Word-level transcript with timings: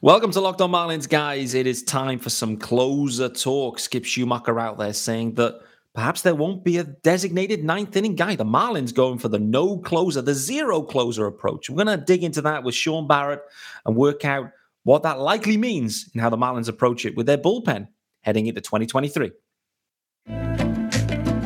Welcome 0.00 0.30
to 0.30 0.40
Locked 0.40 0.60
On 0.60 0.70
Marlins, 0.70 1.08
guys. 1.08 1.54
It 1.54 1.66
is 1.66 1.82
time 1.82 2.20
for 2.20 2.30
some 2.30 2.56
closer 2.56 3.28
talk. 3.28 3.80
Skip 3.80 4.04
Schumaker 4.04 4.62
out 4.62 4.78
there 4.78 4.92
saying 4.92 5.34
that 5.34 5.60
perhaps 5.92 6.22
there 6.22 6.36
won't 6.36 6.62
be 6.62 6.78
a 6.78 6.84
designated 6.84 7.64
ninth 7.64 7.96
inning 7.96 8.14
guy. 8.14 8.36
The 8.36 8.44
Marlins 8.44 8.94
going 8.94 9.18
for 9.18 9.26
the 9.26 9.40
no 9.40 9.76
closer, 9.78 10.22
the 10.22 10.34
zero 10.34 10.82
closer 10.82 11.26
approach. 11.26 11.68
We're 11.68 11.84
going 11.84 11.98
to 11.98 12.04
dig 12.04 12.22
into 12.22 12.40
that 12.42 12.62
with 12.62 12.76
Shaun 12.76 13.08
Barrett 13.08 13.42
and 13.86 13.96
work 13.96 14.24
out 14.24 14.52
what 14.84 15.02
that 15.02 15.18
likely 15.18 15.56
means 15.56 16.08
and 16.12 16.22
how 16.22 16.30
the 16.30 16.36
Marlins 16.36 16.68
approach 16.68 17.04
it 17.04 17.16
with 17.16 17.26
their 17.26 17.36
bullpen 17.36 17.88
heading 18.20 18.46
into 18.46 18.60
2023. 18.60 19.32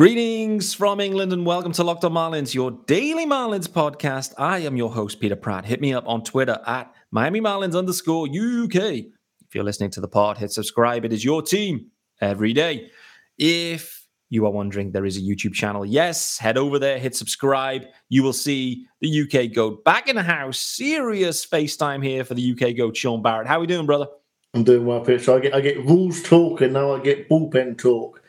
Greetings 0.00 0.72
from 0.72 0.98
England 0.98 1.30
and 1.34 1.44
welcome 1.44 1.72
to 1.72 1.84
Locked 1.84 2.04
On 2.04 2.12
Marlins, 2.12 2.54
your 2.54 2.70
daily 2.86 3.26
Marlins 3.26 3.68
podcast. 3.68 4.32
I 4.38 4.60
am 4.60 4.74
your 4.74 4.90
host, 4.90 5.20
Peter 5.20 5.36
Pratt. 5.36 5.66
Hit 5.66 5.82
me 5.82 5.92
up 5.92 6.04
on 6.08 6.24
Twitter 6.24 6.58
at 6.66 6.90
Miami 7.10 7.38
Marlins 7.38 7.76
underscore 7.76 8.26
UK. 8.26 9.04
If 9.44 9.54
you're 9.54 9.62
listening 9.62 9.90
to 9.90 10.00
the 10.00 10.08
pod, 10.08 10.38
hit 10.38 10.52
subscribe. 10.52 11.04
It 11.04 11.12
is 11.12 11.22
your 11.22 11.42
team 11.42 11.88
every 12.22 12.54
day. 12.54 12.90
If 13.36 14.06
you 14.30 14.46
are 14.46 14.50
wondering, 14.50 14.90
there 14.90 15.04
is 15.04 15.18
a 15.18 15.20
YouTube 15.20 15.52
channel. 15.52 15.84
Yes, 15.84 16.38
head 16.38 16.56
over 16.56 16.78
there, 16.78 16.98
hit 16.98 17.14
subscribe. 17.14 17.84
You 18.08 18.22
will 18.22 18.32
see 18.32 18.86
the 19.02 19.24
UK 19.24 19.52
goat 19.52 19.84
back 19.84 20.08
in 20.08 20.16
the 20.16 20.22
house. 20.22 20.58
Serious 20.60 21.44
FaceTime 21.44 22.02
here 22.02 22.24
for 22.24 22.32
the 22.32 22.52
UK 22.52 22.74
goat, 22.74 22.96
Shaun 22.96 23.20
Barrett. 23.20 23.46
How 23.46 23.58
are 23.58 23.60
we 23.60 23.66
doing, 23.66 23.84
brother? 23.84 24.06
I'm 24.54 24.64
doing 24.64 24.86
well, 24.86 25.02
Peter. 25.02 25.22
So 25.22 25.36
I 25.36 25.40
get 25.40 25.54
I 25.54 25.60
get 25.60 25.84
rules 25.84 26.22
talk 26.22 26.62
and 26.62 26.72
now 26.72 26.94
I 26.94 27.00
get 27.00 27.28
bullpen 27.28 27.76
talk 27.76 28.19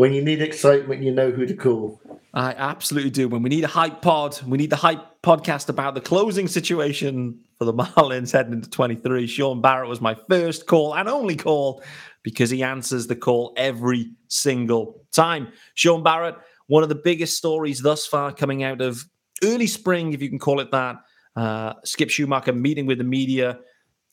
when 0.00 0.14
you 0.14 0.24
need 0.24 0.40
excitement, 0.40 1.02
you 1.02 1.12
know 1.12 1.30
who 1.30 1.44
to 1.44 1.52
call. 1.52 2.00
I 2.32 2.54
absolutely 2.54 3.10
do. 3.10 3.28
When 3.28 3.42
we 3.42 3.50
need 3.50 3.64
a 3.64 3.66
hype 3.66 4.00
pod, 4.00 4.40
we 4.46 4.56
need 4.56 4.70
the 4.70 4.76
hype 4.76 5.20
podcast 5.22 5.68
about 5.68 5.94
the 5.94 6.00
closing 6.00 6.48
situation 6.48 7.38
for 7.58 7.66
the 7.66 7.74
Marlins 7.74 8.32
heading 8.32 8.54
into 8.54 8.70
23. 8.70 9.26
Shaun 9.26 9.60
Barrett 9.60 9.90
was 9.90 10.00
my 10.00 10.16
first 10.30 10.66
call 10.66 10.94
and 10.94 11.06
only 11.06 11.36
call 11.36 11.82
because 12.22 12.48
he 12.48 12.62
answers 12.62 13.08
the 13.08 13.14
call 13.14 13.52
every 13.58 14.10
single 14.28 15.04
time. 15.12 15.48
Shaun 15.74 16.02
Barrett, 16.02 16.36
one 16.68 16.82
of 16.82 16.88
the 16.88 16.94
biggest 16.94 17.36
stories 17.36 17.82
thus 17.82 18.06
far 18.06 18.32
coming 18.32 18.62
out 18.62 18.80
of 18.80 19.04
early 19.44 19.66
spring, 19.66 20.14
if 20.14 20.22
you 20.22 20.30
can 20.30 20.38
call 20.38 20.60
it 20.60 20.70
that. 20.70 20.96
Uh, 21.36 21.74
Skip 21.84 22.08
Schumaker 22.08 22.58
meeting 22.58 22.86
with 22.86 22.96
the 22.96 23.04
media. 23.04 23.58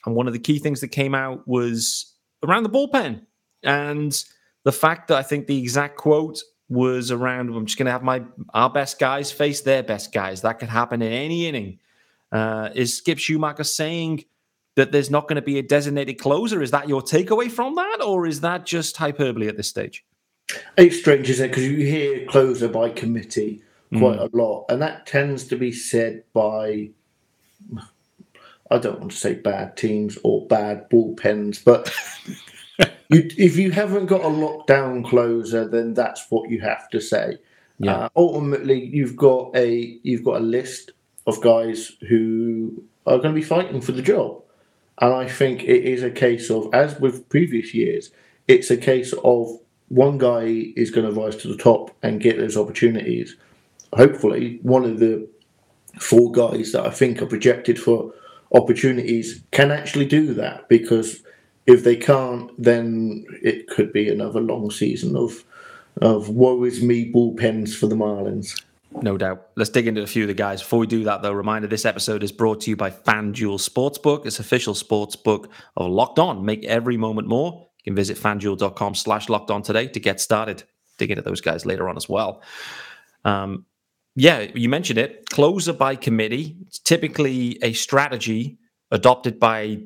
And 0.06 0.16
one 0.16 0.28
of 0.28 0.34
the 0.34 0.40
key 0.40 0.60
things 0.60 0.82
that 0.82 0.90
came 0.90 1.16
out 1.16 1.48
was 1.48 2.14
around 2.44 2.64
the 2.64 2.70
bullpen. 2.70 3.22
And 3.64 4.22
the 4.64 4.72
fact 4.72 5.08
that 5.10 5.18
I 5.18 5.24
think 5.24 5.48
the 5.48 5.60
exact 5.60 5.98
quote 5.98 6.42
was 6.70 7.12
around, 7.12 7.50
I'm 7.50 7.66
just 7.66 7.78
going 7.78 7.86
to 7.86 7.92
have 7.92 8.04
my 8.04 8.24
our 8.54 8.70
best 8.70 9.00
guys 9.00 9.32
face 9.32 9.62
their 9.62 9.84
best 9.84 10.12
guys. 10.12 10.42
That 10.42 10.60
could 10.60 10.70
happen 10.70 11.02
in 11.02 11.12
any 11.12 11.48
inning. 11.48 11.80
Uh, 12.32 12.70
is 12.76 12.98
Skip 12.98 13.18
Schumaker 13.18 13.66
saying 13.66 14.26
that 14.76 14.92
there's 14.92 15.10
not 15.10 15.28
going 15.28 15.38
to 15.38 15.42
be 15.42 15.58
a 15.60 15.64
designated 15.64 16.20
closer? 16.20 16.62
Is 16.62 16.72
that 16.72 16.90
your 16.90 17.02
takeaway 17.02 17.50
from 17.50 17.76
that, 17.76 18.02
or 18.02 18.28
is 18.28 18.42
that 18.42 18.66
just 18.66 18.98
hyperbole 18.98 19.48
at 19.48 19.58
this 19.58 19.70
stage? 19.70 20.04
It's 20.78 21.00
strange, 21.00 21.30
isn't 21.30 21.46
it? 21.46 21.50
Because 21.50 21.68
you 21.68 21.78
hear 21.78 22.26
closer 22.28 22.68
by 22.68 22.90
committee 22.90 23.62
quite 23.98 24.20
mm. 24.20 24.34
a 24.34 24.38
lot, 24.38 24.66
and 24.70 24.82
that 24.82 25.06
tends 25.06 25.46
to 25.46 25.56
be 25.56 25.72
said 25.72 26.24
by 26.34 26.90
I 28.70 28.78
don't 28.78 29.00
want 29.00 29.12
to 29.12 29.18
say 29.18 29.36
bad 29.36 29.78
teams 29.78 30.18
or 30.24 30.46
bad 30.48 30.90
bullpens, 30.90 31.64
but 31.64 31.94
you, 32.80 33.30
if 33.38 33.58
you 33.58 33.72
haven't 33.72 34.08
got 34.08 34.22
a 34.22 34.30
lockdown 34.30 35.06
closer, 35.06 35.68
then 35.68 35.94
that's 35.94 36.26
what 36.30 36.50
you 36.50 36.62
have 36.62 36.90
to 36.90 37.00
say. 37.00 37.38
Yeah. 37.80 37.96
Uh, 37.96 38.10
ultimately, 38.16 38.86
you've 38.86 39.16
got 39.16 39.56
a 39.56 40.00
you've 40.04 40.24
got 40.24 40.38
a 40.38 40.44
list 40.44 40.92
of 41.26 41.42
guys 41.42 41.92
who 42.08 42.84
are 43.06 43.18
going 43.18 43.34
to 43.36 43.40
be 43.40 43.46
fighting 43.46 43.82
for 43.82 43.92
the 43.92 44.02
job, 44.02 44.42
and 45.00 45.14
I 45.14 45.28
think 45.28 45.64
it 45.64 45.86
is 45.86 46.04
a 46.04 46.12
case 46.12 46.50
of, 46.50 46.70
as 46.74 47.00
with 47.00 47.30
previous 47.30 47.74
years, 47.74 48.12
it's 48.48 48.72
a 48.72 48.78
case 48.78 49.14
of 49.24 49.60
one 49.90 50.18
guy 50.18 50.72
is 50.76 50.92
going 50.92 51.08
to 51.08 51.20
rise 51.20 51.36
to 51.38 51.48
the 51.48 51.58
top 51.58 51.96
and 52.02 52.20
get 52.20 52.38
those 52.38 52.58
opportunities. 52.58 53.36
Hopefully, 53.94 54.60
one 54.64 54.84
of 54.84 55.00
the 55.00 55.30
four 56.00 56.32
guys 56.32 56.72
that 56.72 56.86
I 56.86 56.90
think 56.90 57.22
are 57.22 57.28
projected 57.28 57.80
for 57.80 58.14
opportunities 58.54 59.44
can 59.52 59.72
actually 59.72 60.06
do 60.06 60.34
that 60.34 60.68
because 60.70 61.22
if 61.68 61.84
they 61.84 61.96
can't, 61.96 62.52
then 62.62 63.26
it 63.44 63.68
could 63.68 63.94
be 63.94 64.10
another 64.10 64.40
long 64.40 64.72
season 64.72 65.16
of 65.16 65.44
of 66.02 66.30
woe 66.30 66.64
is 66.64 66.82
me 66.82 67.12
bullpens 67.12 67.76
for 67.76 67.88
the 67.88 67.96
Marlins. 67.96 68.62
No 69.02 69.18
doubt. 69.18 69.48
Let's 69.56 69.72
dig 69.72 69.88
into 69.88 70.02
a 70.02 70.08
few 70.08 70.24
of 70.24 70.28
the 70.28 70.34
guys. 70.34 70.62
Before 70.62 70.80
we 70.80 70.88
do 70.88 71.04
that, 71.06 71.22
though, 71.22 71.34
reminder 71.34 71.68
this 71.68 71.86
episode 71.86 72.24
is 72.24 72.32
brought 72.32 72.62
to 72.62 72.70
you 72.70 72.76
by 72.76 72.92
FanDuel 72.92 73.60
Sportsbook. 73.60 74.26
It's 74.26 74.40
official 74.40 74.74
sportsbook 74.74 75.50
of 75.76 75.90
Locked 75.90 76.20
On. 76.20 76.46
Make 76.46 76.64
every 76.66 76.98
moment 76.98 77.28
more. 77.28 77.68
You 77.84 77.92
can 77.92 77.96
visit 77.96 78.18
fanduel.com 78.18 78.96
slash 78.96 79.28
locked 79.28 79.52
on 79.52 79.62
today 79.64 79.88
to 79.88 80.00
get 80.00 80.22
started. 80.22 80.64
Dig 80.98 81.12
into 81.12 81.24
those 81.24 81.42
guys 81.42 81.66
later 81.66 81.90
on 81.90 81.98
as 81.98 82.08
well. 82.08 82.42
Um, 83.26 83.66
yeah, 84.16 84.48
you 84.54 84.70
mentioned 84.70 85.00
it. 85.00 85.30
Closer 85.30 85.74
by 85.74 85.96
committee. 85.96 86.58
It's 86.68 86.80
typically 86.80 87.60
a 87.62 87.74
strategy 87.74 88.58
adopted 88.92 89.40
by 89.40 89.80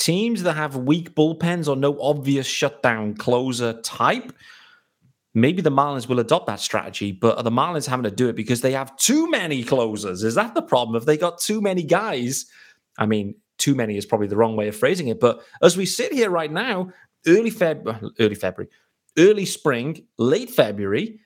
teams 0.00 0.42
that 0.42 0.54
have 0.54 0.76
weak 0.76 1.14
bullpens 1.14 1.68
or 1.68 1.76
no 1.76 2.00
obvious 2.00 2.46
shutdown 2.46 3.14
closer 3.14 3.74
type, 3.82 4.32
maybe 5.34 5.62
the 5.62 5.70
Marlins 5.70 6.08
will 6.08 6.18
adopt 6.18 6.46
that 6.46 6.58
strategy. 6.58 7.12
But 7.12 7.36
are 7.36 7.44
the 7.44 7.50
Marlins 7.50 7.86
having 7.86 8.04
to 8.04 8.10
do 8.10 8.28
it 8.28 8.34
because 8.34 8.62
they 8.62 8.72
have 8.72 8.96
too 8.96 9.30
many 9.30 9.62
closers? 9.62 10.24
Is 10.24 10.34
that 10.34 10.54
the 10.54 10.62
problem? 10.62 10.96
If 10.96 11.04
they 11.04 11.16
got 11.16 11.38
too 11.38 11.60
many 11.60 11.82
guys, 11.82 12.46
I 12.98 13.06
mean, 13.06 13.34
too 13.58 13.74
many 13.74 13.96
is 13.96 14.06
probably 14.06 14.26
the 14.26 14.36
wrong 14.36 14.56
way 14.56 14.68
of 14.68 14.76
phrasing 14.76 15.08
it. 15.08 15.20
But 15.20 15.42
as 15.62 15.76
we 15.76 15.84
sit 15.84 16.12
here 16.12 16.30
right 16.30 16.50
now, 16.50 16.90
early 17.26 17.50
Feb, 17.50 18.12
early 18.18 18.34
February, 18.34 18.70
early 19.18 19.44
spring, 19.44 20.06
late 20.18 20.50
February. 20.50 21.20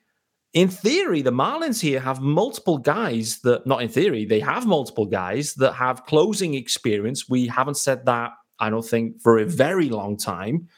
In 0.53 0.69
theory, 0.69 1.23
the 1.23 1.33
Marlins 1.33 1.81
here 1.81 2.01
have 2.01 2.21
multiple 2.21 2.79
guys 2.79 3.41
that, 3.41 3.67
not 3.67 3.83
in 3.83 3.89
theory, 3.89 4.25
they 4.25 4.41
have 4.41 4.67
multiple 4.67 5.07
guys 5.07 5.55
that 5.55 5.73
have 5.73 6.07
closing 6.07 6.55
experience. 6.55 7.29
We 7.29 7.47
haven't 7.47 7.77
said 7.77 8.07
that 8.07 8.33
I 8.59 8.71
don't 8.71 8.85
think, 8.85 9.21
for 9.21 9.39
a 9.39 9.47
very 9.47 9.89
long 9.89 10.17
time. 10.17 10.69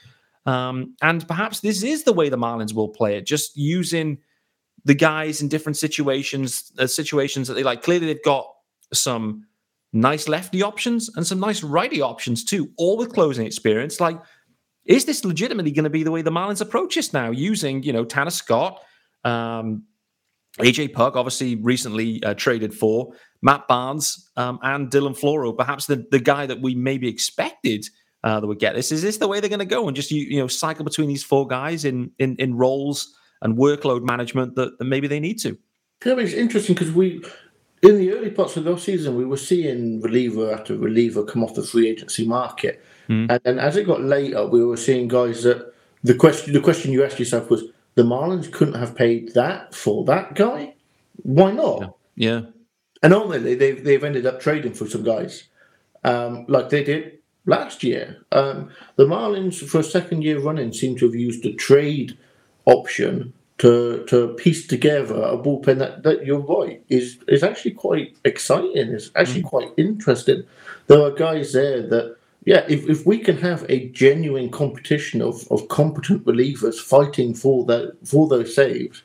Um, 0.47 0.95
and 1.03 1.27
perhaps 1.27 1.61
this 1.61 1.83
is 1.83 2.05
the 2.05 2.13
way 2.13 2.29
the 2.29 2.39
Marlins 2.39 2.73
will 2.73 2.89
play 2.89 3.17
it, 3.17 3.27
just 3.27 3.57
using 3.57 4.19
the 4.85 4.95
guys 4.95 5.43
in 5.43 5.49
different 5.49 5.77
situations, 5.77 6.73
uh, 6.79 6.87
situations 6.87 7.49
that 7.49 7.55
they 7.55 7.65
like. 7.65 7.83
Clearly, 7.83 8.07
they've 8.07 8.23
got 8.23 8.47
some 8.93 9.47
nice 9.93 10.29
lefty 10.29 10.63
options 10.63 11.11
and 11.17 11.27
some 11.27 11.41
nice 11.41 11.63
righty 11.63 12.01
options 12.01 12.45
too, 12.45 12.71
all 12.77 12.97
with 12.97 13.13
closing 13.13 13.47
experience. 13.47 14.01
Like, 14.01 14.21
is 14.85 15.05
this 15.05 15.25
legitimately 15.25 15.73
going 15.73 15.85
to 15.85 15.91
be 15.91 16.05
the 16.05 16.13
way 16.13 16.23
the 16.23 16.31
Marlins 16.31 16.61
approach 16.61 16.95
this 16.95 17.13
now, 17.13 17.31
using 17.31 17.83
you 17.83 17.93
know 17.93 18.05
Tanner 18.05 18.31
Scott, 18.31 18.81
um, 19.25 19.83
AJ 20.59 20.93
Puk, 20.95 21.17
obviously 21.17 21.57
recently 21.57 22.23
uh, 22.23 22.35
traded 22.35 22.73
for 22.73 23.13
Matt 23.43 23.69
Barnes 23.69 24.31
um, 24.37 24.59
and 24.63 24.91
Dylan 24.91 25.19
Floro, 25.19 25.57
perhaps 25.57 25.87
the, 25.87 26.07
the 26.11 26.19
guy 26.19 26.47
that 26.47 26.61
we 26.63 26.75
maybe 26.75 27.09
expected 27.09 27.87
uh, 28.25 28.41
that 28.41 28.47
would 28.47 28.59
get 28.59 28.75
this. 28.75 28.91
Is 28.91 29.03
this 29.03 29.19
the 29.19 29.29
way 29.29 29.41
they're 29.41 29.51
going 29.51 29.61
to 29.61 29.65
go 29.65 29.87
and 29.87 29.97
just 29.97 30.11
you, 30.11 30.23
you 30.23 30.41
know 30.41 30.49
cycle 30.49 30.85
between 30.85 31.09
these 31.09 31.23
four 31.23 31.47
guys 31.47 31.85
in 31.85 32.11
in, 32.19 32.37
in 32.37 32.57
roles 32.57 33.15
and 33.43 33.57
workload 33.57 34.03
management 34.03 34.57
that, 34.57 34.79
that 34.79 34.85
maybe 34.85 35.07
they 35.07 35.21
need 35.21 35.39
to? 35.41 35.59
Yeah, 36.05 36.17
it's 36.19 36.33
interesting 36.33 36.75
because 36.75 36.93
we 36.93 37.23
in 37.83 37.99
the 37.99 38.13
early 38.13 38.31
parts 38.31 38.57
of 38.57 38.65
the 38.65 38.77
season 38.77 39.17
we 39.17 39.25
were 39.25 39.37
seeing 39.37 40.01
reliever 40.01 40.53
after 40.53 40.77
reliever 40.77 41.25
come 41.25 41.45
off 41.45 41.55
the 41.55 41.63
free 41.63 41.89
agency 41.89 42.27
market, 42.27 42.85
mm. 43.09 43.31
and 43.31 43.41
then 43.45 43.59
as 43.59 43.77
it 43.77 43.87
got 43.87 44.03
later, 44.03 44.47
we 44.47 44.65
were 44.65 44.77
seeing 44.77 45.07
guys 45.07 45.43
that 45.45 45.73
the 46.03 46.15
question 46.15 46.53
the 46.53 46.61
question 46.61 46.93
you 46.93 47.05
asked 47.05 47.19
yourself 47.19 47.51
was 47.51 47.65
the 47.97 48.03
Marlins 48.03 48.53
couldn't 48.53 48.75
have 48.75 48.95
paid 48.95 49.35
that 49.35 49.75
for 49.75 50.05
that 50.05 50.35
guy. 50.35 50.75
Why 51.23 51.51
not? 51.51 51.97
Yeah. 52.15 52.43
And 53.03 53.13
ultimately, 53.13 53.55
they've, 53.55 53.83
they've 53.83 54.05
ended 54.05 54.27
up 54.27 54.41
trading 54.41 54.75
for 54.75 54.87
some 54.87 55.03
guys, 55.03 55.45
um, 56.05 56.45
like 56.49 56.71
they 56.71 56.85
did 56.85 57.19
last 57.47 57.83
year. 57.83 58.19
Um, 58.33 58.71
the 58.97 59.07
Marlins, 59.07 59.67
for 59.67 59.81
a 59.81 59.85
second 59.85 60.23
year 60.23 60.39
running, 60.39 60.73
seem 60.73 60.97
to 60.99 61.07
have 61.07 61.15
used 61.15 61.45
a 61.45 61.53
trade 61.55 62.17
option 62.67 63.33
to 63.59 64.05
to 64.07 64.35
piece 64.35 64.67
together 64.67 65.15
a 65.15 65.39
bullpen 65.39 65.79
that, 65.79 66.03
that 66.03 66.27
you're 66.27 66.41
right 66.41 66.83
is 66.89 67.19
is 67.27 67.43
actually 67.43 67.71
quite 67.71 68.15
exciting. 68.25 68.89
It's 68.93 69.11
actually 69.15 69.43
mm. 69.43 69.49
quite 69.49 69.71
interesting. 69.79 70.45
There 70.89 71.01
are 71.01 71.11
guys 71.11 71.55
there 71.55 71.81
that 71.83 72.17
yeah, 72.47 72.65
if, 72.69 72.89
if 72.89 73.05
we 73.05 73.19
can 73.19 73.37
have 73.39 73.67
a 73.69 73.89
genuine 73.89 74.51
competition 74.51 75.21
of, 75.21 75.47
of 75.51 75.67
competent 75.67 76.25
relievers 76.25 76.77
fighting 76.77 77.35
for 77.35 77.67
that 77.67 77.97
for 78.05 78.29
those 78.29 78.55
saves, 78.55 79.03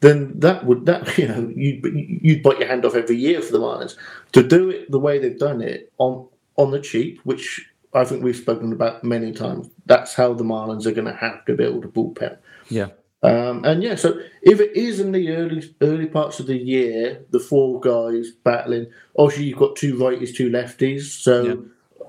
then 0.00 0.32
that 0.40 0.64
would 0.64 0.86
that 0.86 1.16
you 1.18 1.28
know 1.28 1.52
you'd 1.54 1.84
you'd 2.22 2.42
bite 2.42 2.58
your 2.58 2.68
hand 2.68 2.84
off 2.86 2.94
every 2.94 3.16
year 3.16 3.42
for 3.42 3.52
the 3.52 3.60
Marlins 3.60 3.94
to 4.32 4.42
do 4.42 4.70
it 4.70 4.90
the 4.90 4.98
way 4.98 5.18
they've 5.18 5.38
done 5.38 5.60
it 5.60 5.92
on 5.98 6.26
on 6.56 6.70
the 6.70 6.80
cheap, 6.80 7.20
which 7.24 7.70
I 7.92 8.04
think 8.04 8.24
we've 8.24 8.34
spoken 8.34 8.72
about 8.72 9.04
many 9.04 9.32
times. 9.32 9.68
That's 9.84 10.14
how 10.14 10.32
the 10.32 10.44
Marlins 10.44 10.86
are 10.86 10.92
going 10.92 11.06
to 11.06 11.14
have 11.14 11.44
to 11.44 11.54
build 11.54 11.84
a 11.84 11.88
bullpen. 11.88 12.38
Yeah. 12.70 12.88
Um, 13.22 13.64
and 13.64 13.82
yeah, 13.82 13.96
so 13.96 14.18
if 14.42 14.60
it 14.60 14.76
is 14.76 14.98
in 14.98 15.12
the 15.12 15.30
early 15.30 15.74
early 15.82 16.06
parts 16.06 16.40
of 16.40 16.46
the 16.46 16.56
year, 16.56 17.22
the 17.30 17.40
four 17.40 17.80
guys 17.80 18.30
battling. 18.30 18.86
Obviously, 19.18 19.44
you've 19.44 19.58
got 19.58 19.76
two 19.76 19.94
righties, 19.96 20.34
two 20.34 20.48
lefties. 20.48 21.02
So 21.02 21.42
Yeah. 21.42 21.54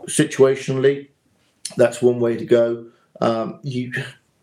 Situationally, 0.07 1.09
that's 1.77 2.01
one 2.01 2.19
way 2.19 2.37
to 2.37 2.45
go. 2.45 2.87
Um, 3.21 3.59
you 3.63 3.91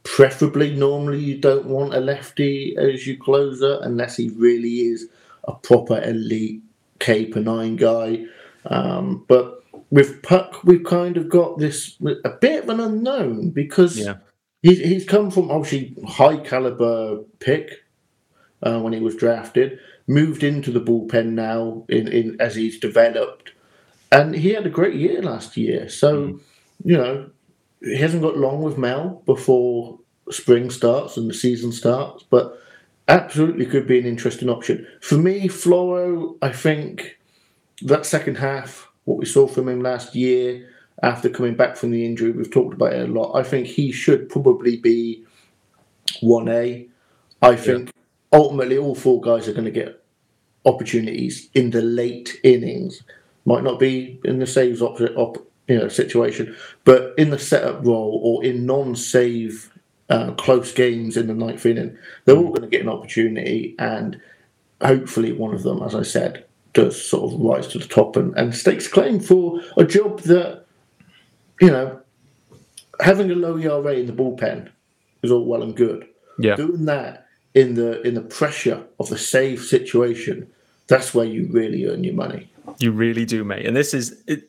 preferably 0.05 0.75
normally 0.75 1.21
you 1.21 1.39
don't 1.39 1.67
want 1.67 1.95
a 1.95 2.01
lefty 2.01 2.77
as 2.79 3.07
your 3.07 3.17
closer 3.17 3.79
unless 3.83 4.17
he 4.17 4.31
really 4.31 4.81
is 4.81 5.09
a 5.45 5.53
proper 5.55 6.01
elite 6.03 6.63
K 7.01 7.27
per 7.27 7.41
nine 7.41 7.77
guy. 7.77 8.25
Um, 8.67 9.25
but 9.29 9.65
with 9.91 10.23
Puk, 10.23 10.63
we've 10.65 10.85
kind 10.85 11.17
of 11.17 11.29
got 11.29 11.59
this 11.59 11.97
a 12.25 12.31
bit 12.31 12.65
of 12.65 12.69
an 12.71 12.81
unknown 12.81 13.51
because 13.51 13.99
Yeah. 13.99 14.17
he's, 14.63 14.79
he's 14.81 15.05
come 15.07 15.31
from 15.31 15.51
obviously 15.51 15.97
high 16.09 16.39
caliber 16.39 17.21
pick 17.41 17.85
uh, 18.63 18.81
when 18.81 18.93
he 18.93 19.01
was 19.01 19.17
drafted, 19.17 19.79
moved 20.07 20.43
into 20.43 20.71
the 20.73 20.81
bullpen 20.81 21.31
now 21.33 21.85
in, 21.89 22.09
in 22.09 22.41
as 22.41 22.57
he's 22.57 22.79
developed, 22.81 23.53
and 24.13 24.35
he 24.35 24.51
had 24.51 24.67
a 24.67 24.71
great 24.71 24.95
year 24.95 25.23
last 25.23 25.57
year. 25.57 25.89
So 25.89 26.17
mm-hmm. 26.17 26.89
you 26.89 26.97
know 26.97 27.31
he 27.81 27.97
hasn't 27.97 28.23
got 28.23 28.37
long 28.37 28.63
with 28.63 28.79
Mel 28.79 29.23
before 29.27 29.99
spring 30.31 30.71
starts 30.71 31.17
and 31.17 31.31
the 31.31 31.35
season 31.35 31.73
starts, 31.73 32.25
but 32.25 32.61
absolutely 33.09 33.67
could 33.67 33.87
be 33.87 33.99
an 33.99 34.07
interesting 34.07 34.49
option 34.49 34.87
for 35.01 35.17
me. 35.17 35.49
Floro, 35.49 36.37
I 36.43 36.53
think 36.53 37.19
that 37.83 38.07
second 38.07 38.39
half, 38.39 38.89
what 39.05 39.19
we 39.19 39.27
saw 39.27 39.47
from 39.47 39.69
him 39.69 39.81
last 39.81 40.15
year 40.15 40.69
after 41.03 41.29
coming 41.29 41.55
back 41.55 41.77
from 41.77 41.91
the 41.91 42.05
injury, 42.05 42.33
we've 42.33 42.51
talked 42.51 42.75
about 42.75 42.93
it 42.93 43.09
a 43.09 43.13
lot. 43.13 43.35
I 43.35 43.43
think 43.43 43.67
he 43.67 43.93
should 43.93 44.29
probably 44.29 44.77
be 44.77 45.25
1A. 46.23 46.89
I 47.43 47.57
think 47.57 47.93
ultimately 48.33 48.79
all 48.79 48.95
four 48.95 49.21
guys 49.21 49.47
are 49.47 49.53
going 49.53 49.67
to 49.67 49.71
get 49.71 50.03
opportunities 50.65 51.49
in 51.55 51.71
the 51.71 51.83
late 51.83 52.41
innings. 52.43 53.03
Might 53.47 53.65
not 53.65 53.79
be 53.79 54.21
in 54.25 54.39
the 54.39 54.47
saves 54.47 54.83
op- 54.83 55.01
op- 55.17 55.47
you 55.69 55.79
know 55.79 55.89
situation, 55.89 56.55
but 56.85 57.15
in 57.17 57.31
the 57.31 57.39
setup 57.39 57.85
role 57.85 58.21
or 58.23 58.45
in 58.45 58.67
non-save 58.67 59.73
uh, 60.11 60.33
close 60.33 60.73
games 60.73 61.17
in 61.17 61.27
the 61.27 61.35
ninth 61.35 61.65
inning, 61.65 61.97
they're 62.25 62.37
all 62.37 62.49
going 62.49 62.63
to 62.63 62.69
get 62.69 62.83
an 62.83 62.89
opportunity, 62.89 63.75
and 63.79 64.21
hopefully 64.83 65.33
one 65.33 65.55
of 65.55 65.63
them, 65.63 65.83
as 65.83 65.95
I 65.95 66.03
said, 66.03 66.45
does 66.75 67.03
sort 67.03 67.33
of 67.33 67.41
rise 67.41 67.67
to 67.69 67.79
the 67.79 67.89
top 67.89 68.17
and, 68.17 68.37
and 68.37 68.55
stakes 68.55 68.87
claim 68.87 69.19
for 69.19 69.61
a 69.79 69.85
job 69.85 70.21
that 70.23 70.67
you 71.61 71.71
know 71.71 72.01
having 73.01 73.31
a 73.31 73.35
low 73.35 73.57
ERA 73.57 73.95
in 73.95 74.07
the 74.07 74.13
bullpen 74.13 74.71
is 75.23 75.31
all 75.31 75.45
well 75.45 75.63
and 75.63 75.77
good. 75.77 76.07
Yeah. 76.39 76.57
Doing 76.57 76.85
that 76.87 77.27
in 77.55 77.75
the 77.75 78.03
in 78.03 78.15
the 78.15 78.21
pressure 78.21 78.85
of 78.99 79.09
the 79.09 79.19
save 79.19 79.63
situation, 79.63 80.51
that's 80.89 81.15
where 81.15 81.27
you 81.27 81.49
really 81.51 81.87
earn 81.87 82.05
your 82.05 82.15
money. 82.15 82.51
You 82.79 82.93
really 82.93 83.25
do, 83.25 83.45
mate. 83.45 83.67
And 83.67 83.77
this 83.77 83.95
is 83.95 84.23
it, 84.27 84.45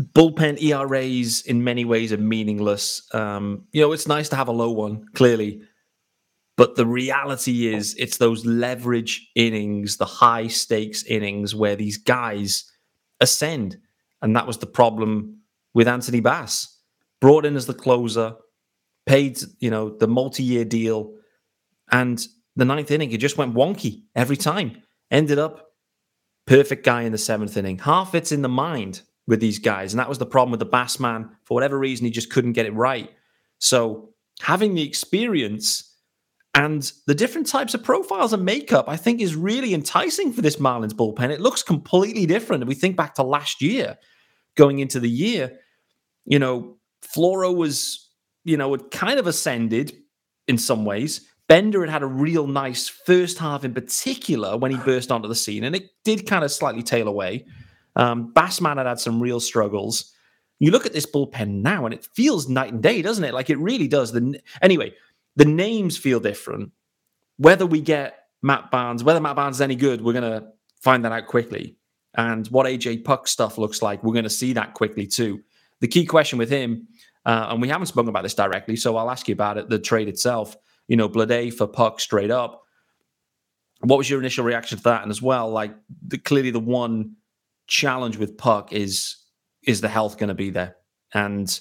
bullpen 0.00 0.60
ERAs 0.60 1.42
in 1.42 1.64
many 1.64 1.84
ways 1.84 2.12
are 2.12 2.18
meaningless. 2.18 3.02
Um, 3.14 3.66
you 3.72 3.80
know, 3.80 3.92
it's 3.92 4.08
nice 4.08 4.28
to 4.30 4.36
have 4.36 4.48
a 4.48 4.52
low 4.52 4.70
one, 4.70 5.06
clearly. 5.14 5.62
But 6.56 6.76
the 6.76 6.86
reality 6.86 7.74
is, 7.74 7.94
it's 7.98 8.18
those 8.18 8.44
leverage 8.44 9.30
innings, 9.34 9.96
the 9.96 10.04
high 10.04 10.48
stakes 10.48 11.02
innings 11.04 11.54
where 11.54 11.76
these 11.76 11.96
guys 11.96 12.70
ascend. 13.20 13.78
And 14.20 14.36
that 14.36 14.46
was 14.46 14.58
the 14.58 14.66
problem 14.66 15.40
with 15.74 15.88
Anthony 15.88 16.20
Bass. 16.20 16.78
Brought 17.20 17.46
in 17.46 17.56
as 17.56 17.66
the 17.66 17.74
closer, 17.74 18.34
paid, 19.06 19.38
you 19.60 19.70
know, 19.70 19.96
the 19.96 20.08
multi 20.08 20.42
year 20.42 20.64
deal. 20.64 21.14
And 21.90 22.24
the 22.56 22.64
ninth 22.64 22.90
inning, 22.90 23.10
he 23.10 23.16
just 23.16 23.38
went 23.38 23.54
wonky 23.54 24.02
every 24.14 24.36
time. 24.36 24.82
Ended 25.12 25.38
up 25.38 25.74
perfect 26.46 26.84
guy 26.84 27.02
in 27.02 27.12
the 27.12 27.18
seventh 27.18 27.56
inning. 27.56 27.78
Half 27.78 28.16
it's 28.16 28.32
in 28.32 28.42
the 28.42 28.48
mind 28.48 29.02
with 29.28 29.40
these 29.40 29.60
guys. 29.60 29.92
And 29.92 30.00
that 30.00 30.08
was 30.08 30.18
the 30.18 30.26
problem 30.26 30.50
with 30.50 30.60
the 30.60 30.66
Bass 30.66 30.98
man. 30.98 31.30
For 31.44 31.54
whatever 31.54 31.78
reason, 31.78 32.04
he 32.04 32.10
just 32.10 32.30
couldn't 32.30 32.54
get 32.54 32.66
it 32.66 32.74
right. 32.74 33.10
So 33.58 34.14
having 34.40 34.74
the 34.74 34.82
experience 34.82 35.96
and 36.54 36.90
the 37.06 37.14
different 37.14 37.46
types 37.46 37.74
of 37.74 37.84
profiles 37.84 38.32
and 38.32 38.44
makeup, 38.44 38.86
I 38.88 38.96
think, 38.96 39.20
is 39.20 39.36
really 39.36 39.72
enticing 39.72 40.32
for 40.32 40.42
this 40.42 40.56
Marlins 40.56 40.92
bullpen. 40.92 41.30
It 41.30 41.40
looks 41.40 41.62
completely 41.62 42.26
different. 42.26 42.62
If 42.62 42.68
we 42.68 42.74
think 42.74 42.96
back 42.96 43.14
to 43.14 43.22
last 43.22 43.62
year, 43.62 43.96
going 44.56 44.80
into 44.80 45.00
the 45.00 45.08
year, 45.08 45.58
you 46.24 46.38
know, 46.38 46.76
Floro 47.02 47.54
was, 47.54 48.10
you 48.44 48.56
know, 48.56 48.72
had 48.72 48.90
kind 48.90 49.18
of 49.18 49.26
ascended 49.26 49.96
in 50.46 50.58
some 50.58 50.84
ways. 50.84 51.26
Bender 51.52 51.82
had 51.82 51.90
had 51.90 52.02
a 52.02 52.06
real 52.06 52.46
nice 52.46 52.88
first 52.88 53.36
half 53.36 53.62
in 53.62 53.74
particular 53.74 54.56
when 54.56 54.70
he 54.70 54.78
burst 54.78 55.12
onto 55.12 55.28
the 55.28 55.34
scene, 55.34 55.64
and 55.64 55.76
it 55.76 55.90
did 56.02 56.26
kind 56.26 56.44
of 56.44 56.50
slightly 56.50 56.82
tail 56.82 57.08
away. 57.08 57.44
Um, 57.94 58.32
Bassman 58.32 58.78
had 58.78 58.86
had 58.86 58.98
some 58.98 59.22
real 59.22 59.38
struggles. 59.38 60.14
You 60.60 60.70
look 60.70 60.86
at 60.86 60.94
this 60.94 61.04
bullpen 61.04 61.60
now, 61.60 61.84
and 61.84 61.92
it 61.92 62.08
feels 62.14 62.48
night 62.48 62.72
and 62.72 62.82
day, 62.82 63.02
doesn't 63.02 63.22
it? 63.22 63.34
Like 63.34 63.50
it 63.50 63.58
really 63.58 63.86
does. 63.86 64.12
The 64.12 64.40
anyway, 64.62 64.94
the 65.36 65.44
names 65.44 65.98
feel 65.98 66.20
different. 66.20 66.72
Whether 67.36 67.66
we 67.66 67.82
get 67.82 68.28
Matt 68.40 68.70
Barnes, 68.70 69.04
whether 69.04 69.20
Matt 69.20 69.36
Barnes 69.36 69.56
is 69.56 69.60
any 69.60 69.76
good, 69.76 70.00
we're 70.00 70.14
gonna 70.14 70.52
find 70.80 71.04
that 71.04 71.12
out 71.12 71.26
quickly. 71.26 71.76
And 72.14 72.46
what 72.46 72.64
AJ 72.64 73.04
Puk 73.04 73.28
stuff 73.28 73.58
looks 73.58 73.82
like, 73.82 74.02
we're 74.02 74.14
gonna 74.14 74.30
see 74.30 74.54
that 74.54 74.72
quickly 74.72 75.06
too. 75.06 75.42
The 75.80 75.88
key 75.88 76.06
question 76.06 76.38
with 76.38 76.48
him, 76.48 76.88
uh, 77.26 77.48
and 77.50 77.60
we 77.60 77.68
haven't 77.68 77.88
spoken 77.88 78.08
about 78.08 78.22
this 78.22 78.32
directly, 78.32 78.74
so 78.74 78.96
I'll 78.96 79.10
ask 79.10 79.28
you 79.28 79.34
about 79.34 79.58
it. 79.58 79.68
The 79.68 79.78
trade 79.78 80.08
itself, 80.08 80.56
you 80.88 80.96
know, 80.96 81.08
Bleday 81.08 81.52
for 81.52 81.66
Puk 81.66 82.00
straight 82.00 82.30
up. 82.30 82.62
What 83.80 83.98
was 83.98 84.08
your 84.08 84.20
initial 84.20 84.44
reaction 84.44 84.78
to 84.78 84.84
that? 84.84 85.02
And 85.02 85.10
as 85.10 85.20
well, 85.20 85.50
like 85.50 85.74
the, 86.06 86.18
clearly 86.18 86.50
the 86.50 86.60
one 86.60 87.16
challenge 87.66 88.16
with 88.16 88.36
Puk 88.36 88.72
is 88.72 89.16
is 89.66 89.80
the 89.80 89.88
health 89.88 90.18
going 90.18 90.28
to 90.28 90.34
be 90.34 90.50
there, 90.50 90.76
and 91.14 91.60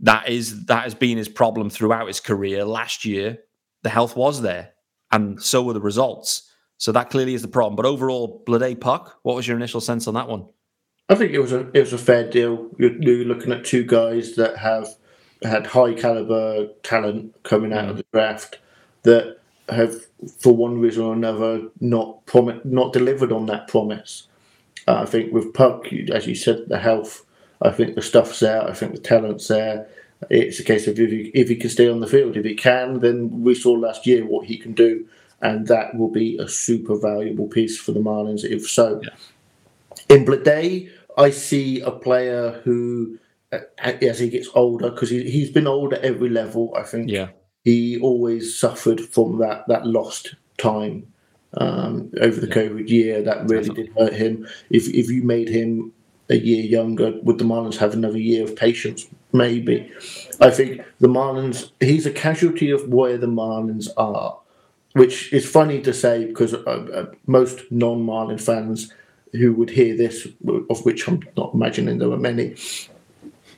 that 0.00 0.28
is 0.28 0.66
that 0.66 0.84
has 0.84 0.94
been 0.94 1.18
his 1.18 1.28
problem 1.28 1.70
throughout 1.70 2.06
his 2.06 2.20
career. 2.20 2.64
Last 2.64 3.04
year, 3.04 3.38
the 3.82 3.88
health 3.88 4.16
was 4.16 4.42
there, 4.42 4.72
and 5.12 5.42
so 5.42 5.62
were 5.62 5.72
the 5.72 5.80
results. 5.80 6.50
So 6.78 6.92
that 6.92 7.08
clearly 7.08 7.34
is 7.34 7.42
the 7.42 7.48
problem. 7.48 7.76
But 7.76 7.86
overall, 7.86 8.44
Bleday 8.46 8.78
Puk, 8.78 9.18
what 9.22 9.36
was 9.36 9.48
your 9.48 9.56
initial 9.56 9.80
sense 9.80 10.06
on 10.06 10.14
that 10.14 10.28
one? 10.28 10.46
I 11.08 11.14
think 11.14 11.32
it 11.32 11.38
was 11.38 11.52
a 11.52 11.70
it 11.72 11.80
was 11.80 11.92
a 11.92 11.98
fair 11.98 12.28
deal. 12.28 12.68
You're, 12.78 13.00
you're 13.00 13.24
looking 13.24 13.52
at 13.52 13.64
two 13.64 13.84
guys 13.84 14.34
that 14.36 14.58
have 14.58 14.88
had 15.42 15.66
high 15.66 15.94
caliber 15.94 16.68
talent 16.82 17.42
coming 17.42 17.72
out 17.72 17.88
of 17.88 17.96
the 17.96 18.06
draft 18.12 18.58
that 19.02 19.38
have, 19.68 19.94
for 20.38 20.56
one 20.56 20.80
reason 20.80 21.04
or 21.04 21.12
another, 21.12 21.68
not 21.80 22.20
not 22.64 22.92
delivered 22.92 23.32
on 23.32 23.46
that 23.46 23.68
promise. 23.68 24.28
Uh, 24.86 25.02
I 25.02 25.06
think 25.06 25.32
with 25.32 25.52
Puk, 25.52 25.92
as 26.12 26.26
you 26.26 26.34
said, 26.34 26.68
the 26.68 26.78
health. 26.78 27.24
I 27.62 27.70
think 27.70 27.94
the 27.94 28.02
stuff's 28.02 28.40
there. 28.40 28.62
I 28.68 28.72
think 28.74 28.92
the 28.92 29.00
talent's 29.00 29.48
there. 29.48 29.88
It's 30.30 30.60
a 30.60 30.64
case 30.64 30.86
of 30.86 30.98
if 30.98 31.10
he, 31.10 31.30
if 31.34 31.48
he 31.48 31.56
can 31.56 31.70
stay 31.70 31.88
on 31.88 32.00
the 32.00 32.06
field. 32.06 32.36
If 32.36 32.44
he 32.44 32.54
can, 32.54 33.00
then 33.00 33.42
we 33.42 33.54
saw 33.54 33.72
last 33.72 34.06
year 34.06 34.24
what 34.24 34.46
he 34.46 34.58
can 34.58 34.72
do, 34.72 35.06
and 35.40 35.66
that 35.66 35.94
will 35.94 36.10
be 36.10 36.38
a 36.38 36.48
super 36.48 36.96
valuable 36.98 37.48
piece 37.48 37.78
for 37.78 37.92
the 37.92 38.00
Marlins. 38.00 38.44
If 38.44 38.68
so, 38.68 39.00
in 40.08 40.24
Bleday, 40.24 40.90
I 41.16 41.30
see 41.30 41.80
a 41.80 41.90
player 41.90 42.60
who, 42.64 43.18
as 43.78 44.18
he 44.18 44.28
gets 44.28 44.48
older, 44.54 44.90
because 44.90 45.10
he, 45.10 45.30
he's 45.30 45.50
been 45.50 45.66
old 45.66 45.94
at 45.94 46.02
every 46.02 46.28
level. 46.28 46.74
I 46.76 46.82
think 46.82 47.10
Yeah. 47.10 47.28
he 47.64 47.98
always 48.00 48.58
suffered 48.58 49.00
from 49.00 49.38
that 49.38 49.64
that 49.68 49.86
lost 49.86 50.34
time 50.58 51.06
um, 51.56 52.10
over 52.20 52.40
the 52.40 52.46
COVID 52.48 52.88
year. 52.88 53.22
That 53.22 53.48
really 53.48 53.70
did 53.70 53.90
hurt 53.96 54.12
him. 54.12 54.46
If 54.70 54.88
if 54.88 55.10
you 55.10 55.22
made 55.22 55.48
him 55.48 55.92
a 56.28 56.36
year 56.36 56.64
younger, 56.64 57.12
would 57.22 57.38
the 57.38 57.44
Marlins 57.44 57.76
have 57.76 57.94
another 57.94 58.18
year 58.18 58.44
of 58.44 58.56
patience? 58.56 59.06
Maybe. 59.32 59.90
I 60.40 60.50
think 60.50 60.82
the 60.98 61.08
Marlins. 61.08 61.70
He's 61.80 62.06
a 62.06 62.10
casualty 62.10 62.70
of 62.70 62.88
where 62.88 63.16
the 63.18 63.28
Marlins 63.28 63.88
are, 63.96 64.38
which 64.94 65.32
is 65.32 65.48
funny 65.48 65.80
to 65.82 65.92
say 65.94 66.24
because 66.26 66.52
uh, 66.54 66.58
uh, 66.60 67.06
most 67.26 67.60
non-Marlin 67.70 68.38
fans 68.38 68.92
who 69.32 69.52
would 69.52 69.70
hear 69.70 69.96
this, 69.96 70.26
of 70.70 70.84
which 70.84 71.06
I'm 71.06 71.20
not 71.36 71.52
imagining 71.54 71.98
there 71.98 72.08
were 72.08 72.16
many, 72.16 72.54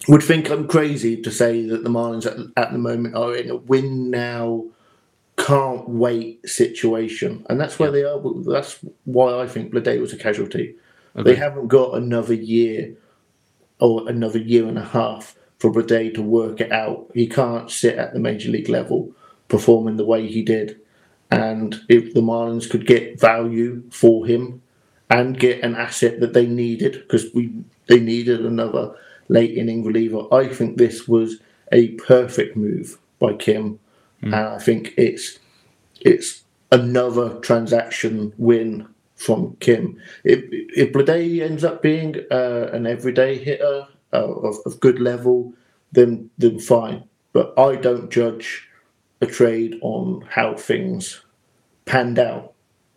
would 0.08 0.22
think 0.22 0.50
I'm 0.50 0.66
crazy 0.66 1.20
to 1.20 1.30
say 1.30 1.66
that 1.66 1.84
the 1.84 1.90
Marlins 1.90 2.26
at, 2.26 2.38
at 2.56 2.72
the 2.72 2.78
moment 2.78 3.14
are 3.14 3.34
in 3.34 3.50
a 3.50 3.56
win 3.56 4.10
now, 4.10 4.64
can't 5.36 5.88
wait 5.88 6.46
situation, 6.48 7.46
and 7.48 7.60
that's 7.60 7.78
where 7.78 7.90
they 7.90 8.02
are. 8.02 8.20
That's 8.44 8.80
why 9.04 9.40
I 9.40 9.46
think 9.46 9.72
Bleday 9.72 10.00
was 10.00 10.12
a 10.12 10.16
casualty. 10.18 10.74
They 11.14 11.34
haven't 11.34 11.68
got 11.68 11.94
another 11.94 12.34
year 12.34 12.94
or 13.80 14.08
another 14.08 14.38
year 14.38 14.66
and 14.66 14.78
a 14.78 14.84
half 14.84 15.36
for 15.58 15.72
Bleday 15.72 16.14
to 16.14 16.22
work 16.22 16.60
it 16.60 16.72
out. 16.72 17.10
He 17.14 17.26
can't 17.26 17.70
sit 17.70 17.98
at 17.98 18.12
the 18.12 18.20
major 18.20 18.50
league 18.50 18.68
level 18.68 19.12
performing 19.48 19.96
the 19.96 20.04
way 20.04 20.26
he 20.26 20.42
did. 20.42 20.80
And 21.30 21.80
if 21.88 22.14
the 22.14 22.20
Marlins 22.20 22.70
could 22.70 22.86
get 22.86 23.20
value 23.20 23.82
for 23.90 24.26
him 24.26 24.62
and 25.10 25.38
get 25.38 25.62
an 25.62 25.74
asset 25.74 26.20
that 26.20 26.32
they 26.32 26.46
needed, 26.46 26.92
because 26.92 27.32
we 27.34 27.52
they 27.86 28.00
needed 28.00 28.44
another 28.44 28.94
late 29.28 29.56
inning 29.56 29.84
reliever, 29.84 30.22
I 30.32 30.48
think 30.48 30.76
this 30.76 31.06
was 31.06 31.36
a 31.72 31.88
perfect 31.92 32.56
move 32.56 32.98
by 33.18 33.34
Kim. 33.34 33.78
Mm. 34.22 34.26
And 34.26 34.34
I 34.34 34.58
think 34.58 34.94
it's 34.96 35.38
it's 36.00 36.44
another 36.70 37.38
transaction 37.40 38.32
win 38.36 38.88
from 39.14 39.56
Kim. 39.60 40.00
If, 40.24 40.44
if 40.50 40.92
Bleday 40.92 41.42
ends 41.42 41.64
up 41.64 41.82
being 41.82 42.16
uh, 42.30 42.70
an 42.72 42.86
everyday 42.86 43.36
hitter 43.36 43.86
uh, 44.12 44.32
of, 44.32 44.56
of 44.64 44.80
good 44.80 45.00
level, 45.00 45.52
then 45.92 46.30
then 46.38 46.58
fine. 46.58 47.04
But 47.32 47.52
I 47.58 47.76
don't 47.76 48.10
judge 48.10 48.68
a 49.20 49.26
trade 49.26 49.78
on 49.82 50.24
how 50.30 50.54
things 50.54 51.20
panned 51.84 52.18
out. 52.18 52.54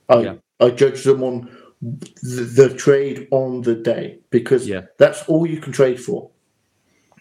I 0.10 0.20
yeah. 0.22 0.36
I 0.60 0.70
judge 0.70 1.04
them 1.04 1.24
on 1.24 1.50
the, 1.82 2.44
the, 2.44 2.76
trade 2.76 3.28
on 3.32 3.62
the 3.62 3.76
day 3.76 4.20
because 4.30 4.68
yeah. 4.68 4.82
that's 4.98 5.24
all 5.28 5.48
you 5.48 5.60
can 5.60 5.74
trade 5.74 6.00
for. 6.00 6.30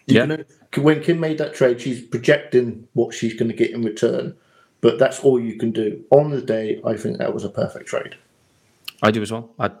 You 0.05 0.17
yeah. 0.17 0.25
Know, 0.25 0.43
when 0.77 1.01
Kim 1.01 1.19
made 1.19 1.37
that 1.39 1.53
trade, 1.53 1.81
she's 1.81 2.01
projecting 2.01 2.87
what 2.93 3.13
she's 3.13 3.33
going 3.33 3.49
to 3.49 3.55
get 3.55 3.71
in 3.71 3.83
return, 3.83 4.35
but 4.81 4.99
that's 4.99 5.19
all 5.21 5.39
you 5.39 5.57
can 5.57 5.71
do 5.71 6.03
on 6.11 6.31
the 6.31 6.41
day. 6.41 6.81
I 6.85 6.95
think 6.95 7.17
that 7.17 7.33
was 7.33 7.43
a 7.43 7.49
perfect 7.49 7.87
trade. 7.87 8.15
I 9.01 9.11
do 9.11 9.21
as 9.21 9.31
well. 9.31 9.51
I 9.59 9.71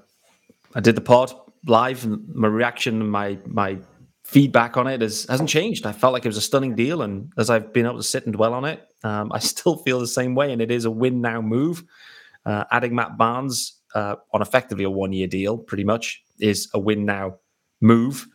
I 0.73 0.79
did 0.79 0.95
the 0.95 1.01
pod 1.01 1.33
live, 1.65 2.03
and 2.03 2.27
my 2.33 2.47
reaction, 2.47 3.07
my 3.09 3.37
my 3.45 3.77
feedback 4.23 4.77
on 4.77 4.87
it 4.87 5.01
has, 5.01 5.25
hasn't 5.25 5.49
changed. 5.49 5.85
I 5.85 5.91
felt 5.91 6.13
like 6.13 6.25
it 6.25 6.29
was 6.29 6.37
a 6.37 6.41
stunning 6.41 6.75
deal, 6.75 7.01
and 7.01 7.31
as 7.37 7.49
I've 7.49 7.73
been 7.73 7.85
able 7.85 7.97
to 7.97 8.03
sit 8.03 8.25
and 8.25 8.33
dwell 8.33 8.53
on 8.53 8.65
it, 8.65 8.81
um, 9.03 9.31
I 9.31 9.39
still 9.51 9.77
feel 9.77 9.99
the 9.99 10.07
same 10.07 10.35
way. 10.35 10.51
And 10.51 10.61
it 10.61 10.71
is 10.71 10.85
a 10.85 10.91
win 10.91 11.21
now 11.21 11.41
move. 11.41 11.83
Uh, 12.43 12.63
adding 12.71 12.95
Matt 12.95 13.17
Barnes 13.17 13.80
uh, 13.95 14.15
on 14.33 14.41
effectively 14.41 14.83
a 14.83 14.89
one 14.89 15.13
year 15.13 15.27
deal, 15.27 15.57
pretty 15.57 15.83
much, 15.83 16.23
is 16.39 16.69
a 16.73 16.79
win 16.79 17.05
now 17.05 17.35
move. 17.81 18.27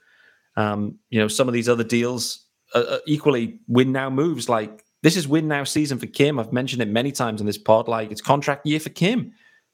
Um, 0.56 0.98
you 1.10 1.18
know, 1.18 1.28
some 1.28 1.48
of 1.48 1.54
these 1.54 1.68
other 1.68 1.84
deals 1.84 2.46
are, 2.74 3.00
equally 3.06 3.60
win 3.68 3.92
now 3.92 4.10
moves. 4.10 4.48
Like 4.48 4.84
this 5.02 5.16
is 5.16 5.28
win 5.28 5.48
now 5.48 5.64
season 5.64 5.98
for 5.98 6.06
Kim. 6.06 6.38
I've 6.38 6.52
mentioned 6.52 6.82
it 6.82 6.88
many 6.88 7.12
times 7.12 7.40
in 7.40 7.46
this 7.46 7.58
pod. 7.58 7.88
Like 7.88 8.10
it's 8.10 8.20
contract 8.20 8.66
year 8.66 8.80
for 8.80 8.90
Kim. 8.90 9.32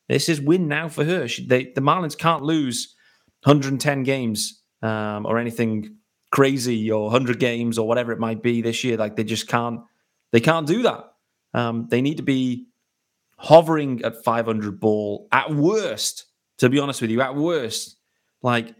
This 0.08 0.28
is 0.28 0.40
win 0.40 0.68
now 0.68 0.88
for 0.88 1.04
her. 1.04 1.28
She, 1.28 1.46
they, 1.46 1.72
the 1.74 1.80
Marlins 1.80 2.18
can't 2.18 2.42
lose 2.42 2.94
110 3.44 4.02
games 4.02 4.62
um, 4.82 5.26
or 5.26 5.38
anything 5.38 5.96
crazy 6.32 6.90
or 6.90 7.04
100 7.04 7.38
games 7.38 7.78
or 7.78 7.86
whatever 7.86 8.12
it 8.12 8.18
might 8.18 8.42
be 8.42 8.60
this 8.60 8.82
year. 8.84 8.96
Like 8.96 9.16
they 9.16 9.24
just 9.24 9.48
can't, 9.48 9.80
they 10.32 10.40
can't 10.40 10.66
do 10.66 10.82
that. 10.82 11.04
Um, 11.54 11.86
they 11.90 12.00
need 12.00 12.16
to 12.16 12.22
be 12.22 12.66
hovering 13.42 14.02
at 14.04 14.24
500 14.24 14.80
ball 14.80 15.28
at 15.32 15.52
worst. 15.52 16.26
To 16.58 16.68
be 16.68 16.78
honest 16.78 17.02
with 17.02 17.10
you, 17.10 17.20
at 17.20 17.34
worst, 17.34 17.96
like 18.40 18.74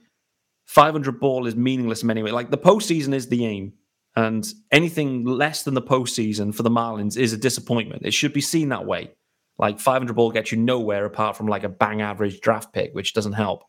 500 0.67 1.19
ball 1.19 1.47
is 1.47 1.57
meaningless 1.57 2.03
in 2.03 2.07
many 2.07 2.23
ways. 2.23 2.33
Like 2.33 2.51
the 2.51 2.59
postseason 2.59 3.13
is 3.13 3.29
the 3.29 3.45
aim, 3.45 3.73
and 4.15 4.47
anything 4.71 5.25
less 5.25 5.65
than 5.65 5.75
the 5.75 5.83
postseason 5.83 6.55
for 6.55 6.63
the 6.63 6.71
Marlins 6.71 7.17
is 7.17 7.33
a 7.33 7.37
disappointment. 7.37 8.07
It 8.07 8.15
should 8.15 8.33
be 8.33 8.41
seen 8.41 8.69
that 8.69 8.87
way. 8.87 9.11
Like 9.59 9.81
500 9.81 10.15
ball 10.15 10.31
gets 10.31 10.53
you 10.53 10.59
nowhere 10.59 11.05
apart 11.05 11.37
from 11.37 11.49
like 11.49 11.65
a 11.65 11.69
bang 11.69 12.01
average 12.01 12.41
draft 12.41 12.73
pick, 12.73 12.95
which 12.95 13.15
doesn't 13.15 13.33
help. 13.33 13.65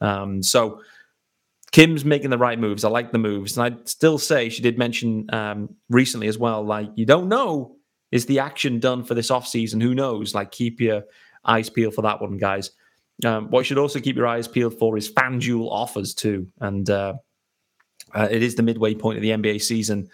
Um, 0.00 0.42
so 0.42 0.80
Kim's 1.72 2.04
making 2.04 2.30
the 2.30 2.38
right 2.38 2.58
moves. 2.58 2.84
I 2.84 2.88
like 2.88 3.12
the 3.12 3.18
moves. 3.18 3.56
And 3.56 3.64
I'd 3.64 3.88
still 3.88 4.18
say 4.18 4.48
she 4.48 4.62
did 4.62 4.78
mention 4.78 5.26
um, 5.32 5.76
recently 5.88 6.28
as 6.28 6.38
well, 6.38 6.62
like, 6.64 6.90
you 6.96 7.06
don't 7.06 7.28
know, 7.28 7.76
is 8.14 8.26
the 8.26 8.38
action 8.38 8.78
done 8.78 9.02
for 9.02 9.14
this 9.14 9.28
offseason? 9.28 9.82
Who 9.82 9.92
knows? 9.92 10.36
Like, 10.36 10.52
keep 10.52 10.80
your 10.80 11.02
eyes 11.44 11.68
peeled 11.68 11.94
for 11.94 12.02
that 12.02 12.20
one, 12.20 12.36
guys. 12.36 12.70
Um, 13.24 13.50
what 13.50 13.60
you 13.60 13.64
should 13.64 13.78
also 13.78 13.98
keep 13.98 14.14
your 14.14 14.28
eyes 14.28 14.46
peeled 14.46 14.78
for 14.78 14.96
is 14.96 15.12
FanDuel 15.12 15.68
offers 15.68 16.14
too. 16.14 16.46
And 16.60 16.88
uh, 16.88 17.14
uh, 18.14 18.28
it 18.30 18.40
is 18.44 18.54
the 18.54 18.62
midway 18.62 18.94
point 18.94 19.18
of 19.18 19.22
the 19.22 19.30
NBA 19.30 19.60
season. 19.62 20.08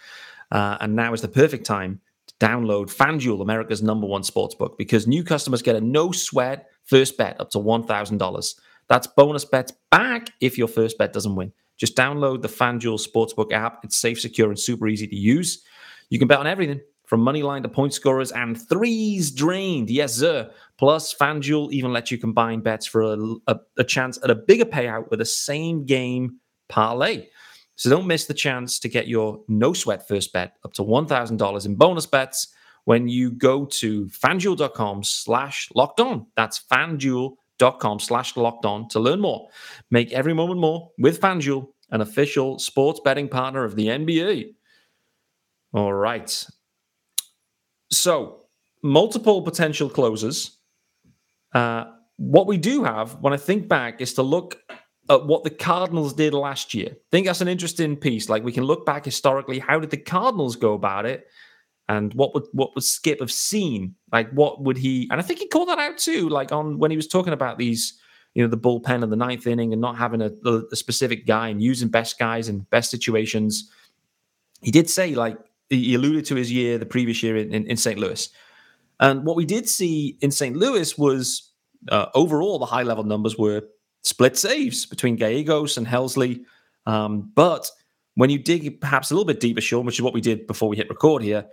Uh, 0.51 0.79
and 0.81 0.97
now 0.97 1.13
is 1.13 1.21
the 1.21 1.29
perfect 1.29 1.67
time 1.67 2.01
to 2.29 2.35
download 2.37 2.87
FanDuel, 2.87 3.43
America's 3.43 3.83
number 3.83 4.07
one 4.07 4.23
sports 4.23 4.55
book, 4.55 4.79
because 4.79 5.07
new 5.07 5.23
customers 5.23 5.61
get 5.61 5.77
a 5.77 5.81
no 5.83 6.11
sweat 6.11 6.69
first 6.87 7.19
bet 7.19 7.39
up 7.39 7.51
to 7.51 7.59
$1,000. 7.59 8.61
That's 8.89 9.07
bonus 9.09 9.45
bets 9.45 9.75
back 9.91 10.31
if 10.41 10.57
your 10.57 10.69
first 10.69 10.97
bet 10.97 11.13
doesn't 11.13 11.37
win. 11.37 11.53
Just 11.77 11.97
download 11.97 12.41
the 12.41 12.49
FanDuel 12.49 13.07
Sportsbook 13.07 13.53
app. 13.53 13.85
It's 13.85 13.99
safe, 13.99 14.19
secure, 14.19 14.49
and 14.49 14.59
super 14.59 14.89
easy 14.89 15.07
to 15.07 15.17
use. 15.17 15.63
You 16.09 16.19
can 16.19 16.29
bet 16.29 16.39
on 16.39 16.47
everything 16.47 16.81
from 17.11 17.23
money 17.23 17.43
line 17.43 17.61
to 17.61 17.69
point 17.69 17.93
scorers 17.93 18.31
and 18.31 18.57
threes 18.69 19.33
drained. 19.33 19.91
Yes, 19.91 20.15
sir. 20.15 20.49
Plus, 20.79 21.13
FanDuel 21.13 21.73
even 21.73 21.93
lets 21.93 22.13
you 22.13 22.19
combine 22.19 22.61
bets 22.61 22.87
for 22.87 23.03
a, 23.03 23.19
a, 23.49 23.59
a 23.79 23.83
chance 23.83 24.17
at 24.23 24.31
a 24.31 24.35
bigger 24.37 24.65
payout 24.65 25.11
with 25.11 25.21
a 25.21 25.25
same 25.25 25.85
game 25.85 26.37
parlay. 26.69 27.27
So 27.75 27.91
don't 27.91 28.07
miss 28.07 28.27
the 28.27 28.35
chance 28.35 28.79
to 28.79 28.89
get 28.89 29.09
your 29.09 29.43
no 29.49 29.73
sweat 29.73 30.07
first 30.07 30.33
bet 30.33 30.55
up 30.65 30.73
to 30.75 30.85
$1,000 30.85 31.67
in 31.67 31.75
bonus 31.75 32.07
bets 32.07 32.55
when 32.85 33.09
you 33.09 33.33
go 33.33 33.65
to 33.65 34.07
fanduel.com 34.07 35.03
slash 35.03 35.69
locked 35.75 35.99
on. 35.99 36.27
That's 36.37 36.63
fanduel.com 36.71 37.99
slash 37.99 38.37
locked 38.37 38.65
on 38.65 38.89
to 38.91 39.01
learn 39.01 39.21
more. 39.21 39.49
Make 39.91 40.13
every 40.13 40.33
moment 40.33 40.61
more 40.61 40.93
with 40.97 41.21
FanDuel, 41.21 41.67
an 41.91 42.03
official 42.03 42.61
sports 42.61 43.01
betting 43.03 43.29
partner 43.29 43.65
of 43.65 43.75
the 43.75 43.89
NBA. 43.89 44.55
All 45.73 45.93
right. 45.93 46.47
So, 47.91 48.45
multiple 48.83 49.43
potential 49.43 49.89
closers. 49.89 50.57
Uh, 51.53 51.87
what 52.17 52.47
we 52.47 52.59
do 52.59 52.85
have, 52.85 53.21
when 53.21 53.33
I 53.33 53.37
think 53.37 53.69
back, 53.69 54.01
is 54.01 54.15
to 54.15 54.23
look 54.23 54.59
at 55.09 55.27
what 55.27 55.43
the 55.43 55.51
Cardinals 55.51 56.13
did 56.13 56.35
last 56.35 56.75
year. 56.75 56.91
I 56.93 57.09
think 57.11 57.27
that's 57.27 57.41
an 57.41 57.49
interesting 57.49 57.97
piece. 57.97 58.29
Like 58.29 58.45
we 58.45 58.53
can 58.53 58.65
look 58.65 58.87
back 58.87 59.05
historically, 59.05 59.59
how 59.59 59.81
did 59.81 59.91
the 59.91 59.97
Cardinals 59.97 60.57
go 60.57 60.75
about 60.75 61.07
it? 61.07 61.27
and 61.91 62.15
what 62.15 62.33
would 62.35 62.45
what 62.53 62.73
would 62.77 62.85
Skip 62.85 63.19
have 63.19 63.33
seen? 63.33 63.97
Like 64.13 64.31
what 64.31 64.63
would 64.63 64.77
he? 64.77 65.09
And 65.11 65.21
I 65.21 65.25
think 65.25 65.41
he 65.41 65.49
called 65.49 65.69
that 65.69 65.81
out 65.81 65.99
too, 65.99 66.29
like 66.29 66.53
on 66.53 66.79
when 66.79 66.93
he 66.93 66.97
was 66.97 67.09
talking 67.09 67.33
about 67.33 67.59
these, 67.59 67.99
you 68.33 68.45
know, 68.45 68.49
the 68.49 68.57
bullpen 68.57 69.03
and 69.03 69.11
the 69.11 69.17
ninth 69.17 69.45
inning 69.45 69.73
and 69.73 69.83
not 69.83 69.97
having 69.97 70.23
a, 70.23 70.31
a 70.71 70.77
specific 70.77 71.27
guy 71.27 71.49
and 71.49 71.61
using 71.61 71.89
best 71.89 72.17
guys 72.17 72.49
in 72.49 72.61
best 72.71 72.93
situations. 72.93 73.69
He 74.63 74.71
did 74.71 74.89
say 74.89 75.17
like 75.17 75.37
he 75.71 75.95
alluded 75.95 76.25
to 76.27 76.35
his 76.35 76.53
year, 76.53 76.77
the 76.79 76.87
previous 76.87 77.23
year 77.23 77.37
in, 77.37 77.53
in, 77.55 77.67
in 77.67 77.77
St. 77.77 77.99
Louis, 77.99 78.29
and 78.99 79.25
what 79.25 79.37
we 79.37 79.47
did 79.47 79.69
see 79.69 80.19
in 80.21 80.31
St. 80.31 80.57
Louis 80.57 80.99
was 80.99 81.53
uh, 81.89 82.07
overall 82.15 82.59
the 82.59 82.67
high 82.67 82.83
level 82.83 83.05
numbers 83.05 83.39
were 83.39 83.63
split 84.03 84.37
saves 84.37 84.85
between 84.85 85.17
Gallegos 85.17 85.77
and 85.79 85.87
Helsley, 85.87 86.45
um, 86.87 87.31
but 87.35 87.71
when 88.15 88.31
you 88.31 88.39
dig 88.39 88.81
perhaps 88.81 89.11
a 89.11 89.15
little 89.15 89.27
bit 89.27 89.41
deeper, 89.41 89.61
Shaun, 89.61 89.87
which 89.87 89.97
is 89.97 90.03
what 90.03 90.15
we 90.15 90.21
did 90.21 90.47
before 90.47 90.69
we 90.69 90.77
hit 90.77 90.89
record 90.89 91.23
here, 91.23 91.47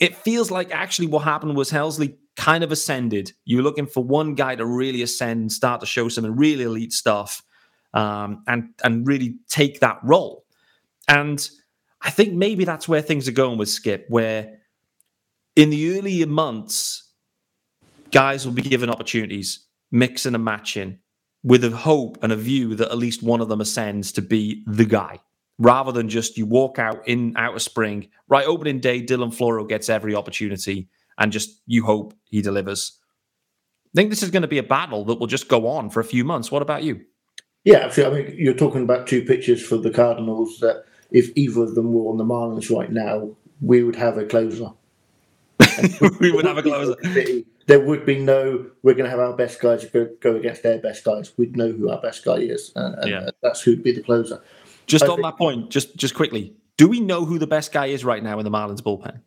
it 0.00 0.16
feels 0.16 0.50
like 0.50 0.70
actually 0.72 1.06
what 1.06 1.24
happened 1.24 1.56
was 1.56 1.70
Helsley 1.70 2.16
kind 2.36 2.64
of 2.64 2.72
ascended. 2.72 3.32
You're 3.44 3.62
looking 3.62 3.86
for 3.86 4.02
one 4.02 4.34
guy 4.34 4.56
to 4.56 4.66
really 4.66 5.02
ascend 5.02 5.40
and 5.40 5.52
start 5.52 5.80
to 5.80 5.86
show 5.86 6.08
some 6.08 6.24
really 6.36 6.64
elite 6.64 6.92
stuff 6.92 7.42
um, 7.92 8.42
and, 8.46 8.70
and 8.82 9.06
really 9.06 9.36
take 9.48 9.80
that 9.80 9.98
role. 10.02 10.44
And 11.08 11.48
I 12.04 12.10
think 12.10 12.34
maybe 12.34 12.64
that's 12.64 12.86
where 12.86 13.02
things 13.02 13.26
are 13.28 13.32
going 13.32 13.58
with 13.58 13.70
Skip, 13.70 14.06
where 14.08 14.58
in 15.56 15.70
the 15.70 15.98
earlier 15.98 16.26
months, 16.26 17.10
guys 18.10 18.46
will 18.46 18.52
be 18.52 18.62
given 18.62 18.90
opportunities, 18.90 19.66
mixing 19.90 20.34
and 20.34 20.44
matching 20.44 20.98
with 21.42 21.64
a 21.64 21.70
hope 21.70 22.18
and 22.22 22.32
a 22.32 22.36
view 22.36 22.74
that 22.74 22.90
at 22.90 22.98
least 22.98 23.22
one 23.22 23.40
of 23.40 23.48
them 23.48 23.60
ascends 23.60 24.12
to 24.12 24.22
be 24.22 24.62
the 24.66 24.84
guy 24.84 25.18
rather 25.58 25.92
than 25.92 26.08
just 26.08 26.36
you 26.36 26.46
walk 26.46 26.78
out 26.78 27.06
in 27.06 27.34
out 27.36 27.54
of 27.54 27.62
spring, 27.62 28.08
right 28.28 28.46
opening 28.46 28.80
day, 28.80 29.02
Dylan 29.02 29.34
Floro 29.34 29.68
gets 29.68 29.88
every 29.88 30.14
opportunity 30.14 30.88
and 31.18 31.32
just 31.32 31.62
you 31.66 31.84
hope 31.84 32.14
he 32.24 32.42
delivers. 32.42 32.98
I 33.86 33.96
think 33.96 34.10
this 34.10 34.22
is 34.22 34.30
going 34.30 34.42
to 34.42 34.48
be 34.48 34.58
a 34.58 34.64
battle 34.64 35.04
that 35.04 35.20
will 35.20 35.28
just 35.28 35.48
go 35.48 35.68
on 35.68 35.90
for 35.90 36.00
a 36.00 36.04
few 36.04 36.24
months. 36.24 36.50
What 36.50 36.62
about 36.62 36.82
you? 36.82 37.02
Yeah, 37.62 37.78
actually 37.78 38.04
I 38.04 38.10
mean, 38.10 38.34
you're 38.36 38.54
talking 38.54 38.82
about 38.82 39.06
two 39.06 39.24
pitchers 39.24 39.64
for 39.64 39.76
the 39.76 39.90
Cardinals 39.90 40.58
that 40.58 40.84
if 41.14 41.30
either 41.36 41.62
of 41.62 41.76
them 41.76 41.92
were 41.92 42.10
on 42.10 42.18
the 42.18 42.24
Marlins 42.24 42.76
right 42.76 42.90
now, 42.90 43.30
we 43.62 43.84
would 43.84 43.94
have 43.94 44.18
a 44.18 44.26
closer. 44.26 44.72
we 46.20 46.32
would 46.32 46.44
have 46.44 46.58
a 46.58 46.62
closer. 46.62 46.96
There 47.66 47.80
would 47.80 48.04
be 48.04 48.18
no, 48.18 48.66
we're 48.82 48.94
going 48.94 49.04
to 49.04 49.10
have 49.10 49.20
our 49.20 49.32
best 49.32 49.60
guys 49.60 49.84
go, 49.86 50.10
go 50.20 50.34
against 50.34 50.64
their 50.64 50.78
best 50.78 51.04
guys. 51.04 51.32
We'd 51.38 51.56
know 51.56 51.70
who 51.70 51.88
our 51.88 52.00
best 52.00 52.24
guy 52.24 52.38
is, 52.38 52.72
and, 52.74 52.96
and 52.96 53.10
yeah. 53.10 53.30
that's 53.42 53.62
who'd 53.62 53.82
be 53.82 53.92
the 53.92 54.02
closer. 54.02 54.42
Just 54.86 55.04
I 55.04 55.06
on 55.06 55.16
think, 55.16 55.26
that 55.26 55.38
point, 55.38 55.70
just 55.70 55.96
just 55.96 56.14
quickly, 56.14 56.52
do 56.76 56.88
we 56.88 57.00
know 57.00 57.24
who 57.24 57.38
the 57.38 57.46
best 57.46 57.72
guy 57.72 57.86
is 57.86 58.04
right 58.04 58.22
now 58.22 58.38
in 58.38 58.44
the 58.44 58.50
Marlins 58.50 58.82
bullpen? 58.82 59.20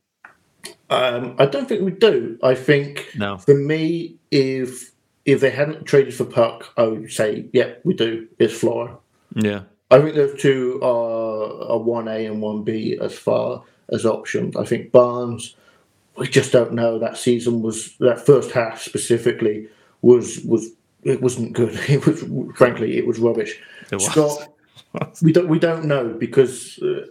Um, 0.89 1.35
I 1.39 1.45
don't 1.45 1.67
think 1.67 1.83
we 1.83 1.91
do. 1.91 2.37
I 2.43 2.53
think 2.53 3.07
no. 3.15 3.37
for 3.37 3.55
me, 3.55 4.17
if 4.29 4.91
if 5.25 5.39
they 5.39 5.51
hadn't 5.51 5.85
traded 5.85 6.13
for 6.13 6.25
Puk, 6.25 6.73
I 6.77 6.83
would 6.83 7.11
say, 7.11 7.49
yeah, 7.53 7.75
we 7.85 7.93
do. 7.93 8.27
It's 8.37 8.53
Floro. 8.53 8.99
Yeah. 9.35 9.63
I 9.89 10.01
think 10.01 10.15
those 10.15 10.39
two 10.41 10.79
are 10.83 11.26
a 11.37 11.77
one 11.77 12.07
A 12.07 12.25
and 12.25 12.41
one 12.41 12.63
B 12.63 12.97
as 13.01 13.17
far 13.17 13.63
as 13.89 14.05
options. 14.05 14.55
I 14.55 14.65
think 14.65 14.91
Barnes, 14.91 15.55
we 16.17 16.27
just 16.27 16.51
don't 16.51 16.73
know. 16.73 16.99
That 16.99 17.17
season 17.17 17.61
was 17.61 17.95
that 17.97 18.25
first 18.25 18.51
half 18.51 18.81
specifically 18.81 19.67
was 20.01 20.39
was 20.41 20.69
it 21.03 21.21
wasn't 21.21 21.53
good. 21.53 21.79
It 21.89 22.05
was 22.05 22.23
frankly 22.55 22.97
it 22.97 23.07
was 23.07 23.19
rubbish. 23.19 23.59
It 23.91 23.95
was. 23.95 24.05
Scott, 24.05 24.49
we 25.21 25.31
don't 25.31 25.47
we 25.47 25.59
don't 25.59 25.85
know 25.85 26.09
because 26.09 26.79
uh, 26.79 27.05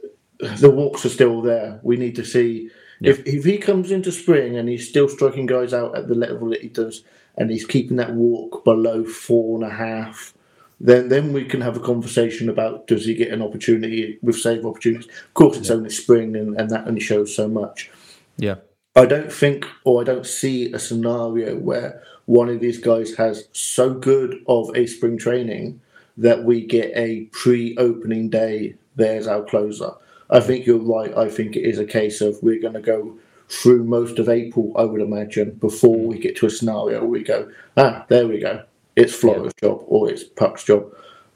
the 0.59 0.71
walks 0.71 1.05
are 1.05 1.11
still 1.11 1.41
there. 1.43 1.81
We 1.83 1.97
need 1.97 2.17
to 2.17 2.25
see 2.25 2.71
if 3.01 3.27
if 3.27 3.45
he 3.45 3.59
comes 3.59 3.91
into 3.91 4.13
spring 4.13 4.57
and 4.57 4.69
he's 4.69 4.89
still 4.89 5.09
striking 5.09 5.47
guys 5.47 5.75
out 5.75 5.97
at 5.97 6.09
the 6.09 6.15
level 6.15 6.51
that 6.51 6.63
he 6.63 6.69
does, 6.69 7.05
and 7.37 7.51
he's 7.51 7.67
keeping 7.67 7.97
that 7.99 8.15
walk 8.15 8.65
below 8.65 9.05
four 9.05 9.57
and 9.57 9.71
a 9.71 9.75
half. 9.75 10.35
Then, 10.79 11.09
then 11.09 11.33
we 11.33 11.45
can 11.45 11.63
have 11.63 11.77
a 11.77 11.81
conversation 11.81 12.49
about 12.49 12.87
does 12.87 13.07
he 13.07 13.15
get 13.15 13.33
an 13.33 13.43
opportunity 13.43 14.19
with 14.23 14.39
save 14.39 14.67
opportunities? 14.67 15.09
Of 15.09 15.35
course, 15.35 15.57
it's 15.57 15.71
only 15.71 15.91
spring, 15.91 16.37
and, 16.37 16.59
and 16.61 16.69
that 16.71 16.87
only 16.87 17.01
shows 17.01 17.35
so 17.35 17.49
much. 17.49 17.91
Yeah. 18.37 18.57
I 18.95 19.07
don't 19.07 19.33
think, 19.33 19.67
or 19.85 20.01
I 20.01 20.05
don't 20.05 20.27
see 20.27 20.73
a 20.73 20.79
scenario 20.79 21.57
where 21.57 22.03
one 22.27 22.49
of 22.49 22.61
these 22.61 22.79
guys 22.79 23.15
has 23.15 23.49
so 23.53 23.95
good 23.95 24.43
of 24.49 24.71
a 24.75 24.87
spring 24.87 25.19
training 25.19 25.81
that 26.17 26.45
we 26.45 26.65
get 26.65 26.93
a 26.95 27.25
pre-opening 27.33 28.31
day. 28.31 28.75
There's 28.97 29.27
our 29.27 29.43
closer. 29.43 29.93
I 30.31 30.41
think 30.41 30.67
you're 30.67 30.79
right. 30.79 31.17
I 31.17 31.29
think 31.29 31.57
it 31.57 31.63
is 31.63 31.79
a 31.79 31.85
case 31.85 32.21
of 32.21 32.43
we're 32.43 32.61
going 32.61 32.75
to 32.75 32.81
go 32.81 33.19
through 33.49 33.85
most 33.85 34.19
of 34.19 34.29
April. 34.29 34.73
I 34.77 34.85
would 34.85 35.01
imagine 35.01 35.53
before 35.53 35.99
we 35.99 36.19
get 36.19 36.37
to 36.37 36.47
a 36.47 36.51
scenario 36.51 37.01
where 37.01 37.09
we 37.09 37.23
go, 37.23 37.51
ah, 37.77 38.05
there 38.09 38.27
we 38.27 38.41
go. 38.41 38.65
It's 38.97 39.15
Floro's 39.15 39.53
job 39.61 39.83
or 39.87 40.11
it's 40.11 40.25
Puk's 40.25 40.65
job. 40.65 40.93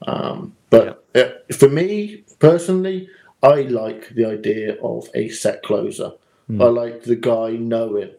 Um, 0.06 0.56
but 0.70 1.04
uh, 1.14 1.28
for 1.54 1.68
me 1.68 2.24
personally, 2.38 3.08
I 3.42 3.62
like 3.62 4.08
the 4.14 4.24
idea 4.24 4.76
of 4.82 5.08
a 5.14 5.28
set 5.28 5.62
closer. 5.62 6.12
I 6.58 6.64
like 6.64 7.04
the 7.04 7.14
guy 7.14 7.50
knowing 7.52 8.10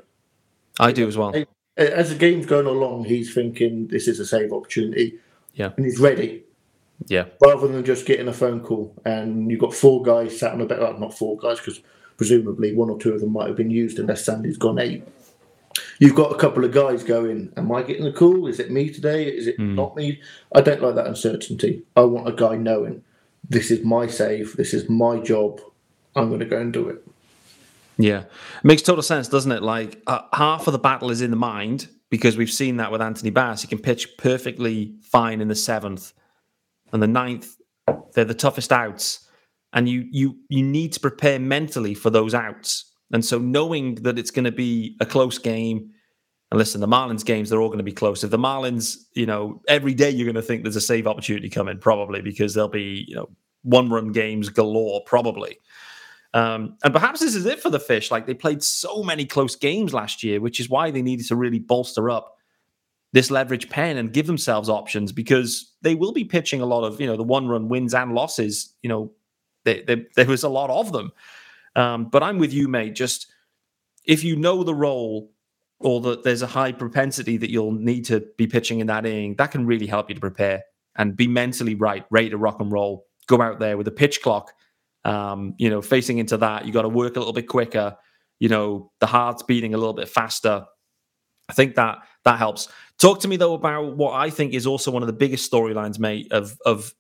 I 0.79 0.93
do 0.93 1.05
as 1.05 1.17
well. 1.17 1.33
As 1.75 2.09
the 2.09 2.15
game's 2.15 2.45
going 2.45 2.65
along, 2.65 3.03
he's 3.05 3.33
thinking 3.33 3.87
this 3.87 4.07
is 4.07 4.21
a 4.21 4.25
save 4.25 4.53
opportunity 4.53 5.19
Yeah. 5.53 5.71
and 5.75 5.85
he's 5.85 5.99
ready 5.99 6.43
Yeah. 7.09 7.25
rather 7.41 7.67
than 7.67 7.83
just 7.83 8.05
getting 8.05 8.29
a 8.29 8.33
phone 8.33 8.61
call 8.61 8.93
and 9.03 9.51
you've 9.51 9.59
got 9.59 9.73
four 9.73 10.01
guys 10.01 10.39
sat 10.39 10.53
on 10.53 10.61
a 10.61 10.65
bed. 10.65 10.79
Well, 10.79 10.97
not 10.97 11.17
four 11.17 11.35
guys 11.37 11.57
because 11.57 11.81
presumably 12.15 12.73
one 12.73 12.89
or 12.89 12.97
two 12.97 13.11
of 13.13 13.19
them 13.19 13.33
might 13.33 13.47
have 13.47 13.57
been 13.57 13.69
used 13.71 13.99
unless 13.99 14.23
Sandy's 14.23 14.57
gone 14.57 14.79
eight. 14.79 15.03
You've 15.99 16.15
got 16.15 16.31
a 16.31 16.37
couple 16.37 16.65
of 16.65 16.71
guys 16.71 17.03
going, 17.03 17.51
Am 17.57 17.71
I 17.71 17.83
getting 17.83 18.05
a 18.05 18.13
call? 18.13 18.47
Is 18.47 18.59
it 18.59 18.71
me 18.71 18.89
today? 18.89 19.25
Is 19.25 19.47
it 19.47 19.59
not 19.59 19.95
me? 19.95 20.21
I 20.53 20.61
don't 20.61 20.81
like 20.81 20.95
that 20.95 21.07
uncertainty. 21.07 21.83
I 21.95 22.01
want 22.01 22.27
a 22.27 22.33
guy 22.33 22.55
knowing 22.55 23.03
this 23.47 23.71
is 23.71 23.83
my 23.83 24.07
save, 24.07 24.55
this 24.55 24.73
is 24.73 24.89
my 24.89 25.19
job. 25.19 25.61
I'm 26.15 26.27
going 26.27 26.39
to 26.39 26.45
go 26.45 26.59
and 26.59 26.73
do 26.73 26.89
it. 26.89 27.05
Yeah, 27.97 28.21
it 28.21 28.63
makes 28.63 28.81
total 28.81 29.03
sense, 29.03 29.27
doesn't 29.27 29.51
it? 29.51 29.61
Like 29.61 30.01
uh, 30.07 30.21
half 30.33 30.67
of 30.67 30.73
the 30.73 30.79
battle 30.79 31.11
is 31.11 31.21
in 31.21 31.29
the 31.29 31.37
mind 31.37 31.87
because 32.09 32.37
we've 32.37 32.51
seen 32.51 32.77
that 32.77 32.91
with 32.91 33.01
Anthony 33.01 33.29
Bass. 33.29 33.61
He 33.61 33.67
can 33.67 33.79
pitch 33.79 34.17
perfectly 34.17 34.95
fine 35.01 35.41
in 35.41 35.47
the 35.47 35.55
seventh, 35.55 36.13
and 36.91 37.01
the 37.01 37.07
ninth, 37.07 37.55
they're 38.13 38.25
the 38.25 38.33
toughest 38.33 38.71
outs, 38.71 39.27
and 39.73 39.87
you 39.87 40.07
you 40.11 40.37
you 40.49 40.63
need 40.63 40.93
to 40.93 40.99
prepare 40.99 41.39
mentally 41.39 41.93
for 41.93 42.09
those 42.09 42.33
outs. 42.33 42.90
And 43.13 43.23
so 43.23 43.37
knowing 43.37 43.95
that 43.95 44.17
it's 44.17 44.31
going 44.31 44.45
to 44.45 44.51
be 44.51 44.95
a 44.99 45.05
close 45.05 45.37
game, 45.37 45.91
and 46.49 46.57
listen, 46.57 46.81
the 46.81 46.87
Marlins 46.87 47.25
games 47.25 47.49
they're 47.49 47.61
all 47.61 47.69
going 47.69 47.77
to 47.77 47.83
be 47.83 47.91
close. 47.91 48.23
If 48.23 48.31
the 48.31 48.37
Marlins, 48.37 48.97
you 49.13 49.25
know, 49.25 49.61
every 49.67 49.93
day 49.93 50.09
you're 50.09 50.25
going 50.25 50.35
to 50.35 50.41
think 50.41 50.63
there's 50.63 50.75
a 50.75 50.81
save 50.81 51.07
opportunity 51.07 51.49
coming, 51.49 51.79
probably 51.79 52.21
because 52.21 52.53
there'll 52.53 52.69
be 52.69 53.05
you 53.07 53.15
know 53.15 53.29
one 53.63 53.89
run 53.89 54.11
games 54.11 54.49
galore, 54.49 55.01
probably. 55.05 55.57
Um, 56.33 56.77
and 56.83 56.93
perhaps 56.93 57.19
this 57.19 57.35
is 57.35 57.45
it 57.45 57.61
for 57.61 57.69
the 57.69 57.79
fish. 57.79 58.11
Like 58.11 58.25
they 58.25 58.33
played 58.33 58.63
so 58.63 59.03
many 59.03 59.25
close 59.25 59.55
games 59.55 59.93
last 59.93 60.23
year, 60.23 60.39
which 60.39 60.59
is 60.59 60.69
why 60.69 60.91
they 60.91 61.01
needed 61.01 61.27
to 61.27 61.35
really 61.35 61.59
bolster 61.59 62.09
up 62.09 62.37
this 63.13 63.29
leverage 63.29 63.69
pen 63.69 63.97
and 63.97 64.13
give 64.13 64.27
themselves 64.27 64.69
options 64.69 65.11
because 65.11 65.73
they 65.81 65.95
will 65.95 66.13
be 66.13 66.23
pitching 66.23 66.61
a 66.61 66.65
lot 66.65 66.85
of, 66.85 67.01
you 67.01 67.07
know, 67.07 67.17
the 67.17 67.23
one 67.23 67.47
run 67.47 67.67
wins 67.67 67.93
and 67.93 68.13
losses. 68.13 68.73
You 68.81 68.89
know, 68.89 69.11
they, 69.65 69.81
they, 69.81 70.05
there 70.15 70.25
was 70.25 70.43
a 70.43 70.49
lot 70.49 70.69
of 70.69 70.93
them. 70.93 71.11
Um, 71.75 72.05
but 72.05 72.23
I'm 72.23 72.37
with 72.37 72.53
you, 72.53 72.67
mate. 72.67 72.95
Just 72.95 73.31
if 74.05 74.23
you 74.23 74.35
know 74.35 74.63
the 74.63 74.75
role 74.75 75.31
or 75.79 76.01
that 76.01 76.23
there's 76.23 76.41
a 76.41 76.47
high 76.47 76.71
propensity 76.71 77.37
that 77.37 77.49
you'll 77.49 77.71
need 77.71 78.05
to 78.05 78.25
be 78.37 78.47
pitching 78.47 78.79
in 78.79 78.87
that 78.87 79.05
inning, 79.05 79.35
that 79.37 79.51
can 79.51 79.65
really 79.65 79.87
help 79.87 80.09
you 80.09 80.15
to 80.15 80.21
prepare 80.21 80.63
and 80.97 81.15
be 81.15 81.27
mentally 81.27 81.75
right, 81.75 82.05
ready 82.11 82.29
to 82.29 82.37
rock 82.37 82.59
and 82.59 82.71
roll. 82.71 83.05
Go 83.27 83.41
out 83.41 83.59
there 83.59 83.77
with 83.77 83.87
a 83.87 83.91
pitch 83.91 84.21
clock 84.21 84.51
um, 85.03 85.55
you 85.57 85.69
know, 85.69 85.81
facing 85.81 86.17
into 86.17 86.37
that, 86.37 86.65
you 86.65 86.73
got 86.73 86.83
to 86.83 86.89
work 86.89 87.15
a 87.15 87.19
little 87.19 87.33
bit 87.33 87.47
quicker. 87.47 87.97
You 88.39 88.49
know, 88.49 88.91
the 88.99 89.07
heart's 89.07 89.43
beating 89.43 89.73
a 89.73 89.77
little 89.77 89.93
bit 89.93 90.09
faster. 90.09 90.65
I 91.49 91.53
think 91.53 91.75
that 91.75 91.99
that 92.23 92.37
helps. 92.37 92.69
Talk 92.99 93.19
to 93.21 93.27
me 93.27 93.35
though 93.35 93.55
about 93.55 93.97
what 93.97 94.13
I 94.13 94.29
think 94.29 94.53
is 94.53 94.67
also 94.67 94.91
one 94.91 95.03
of 95.03 95.07
the 95.07 95.13
biggest 95.13 95.51
storylines, 95.51 95.99
mate, 95.99 96.31
of 96.31 96.57
of 96.65 96.93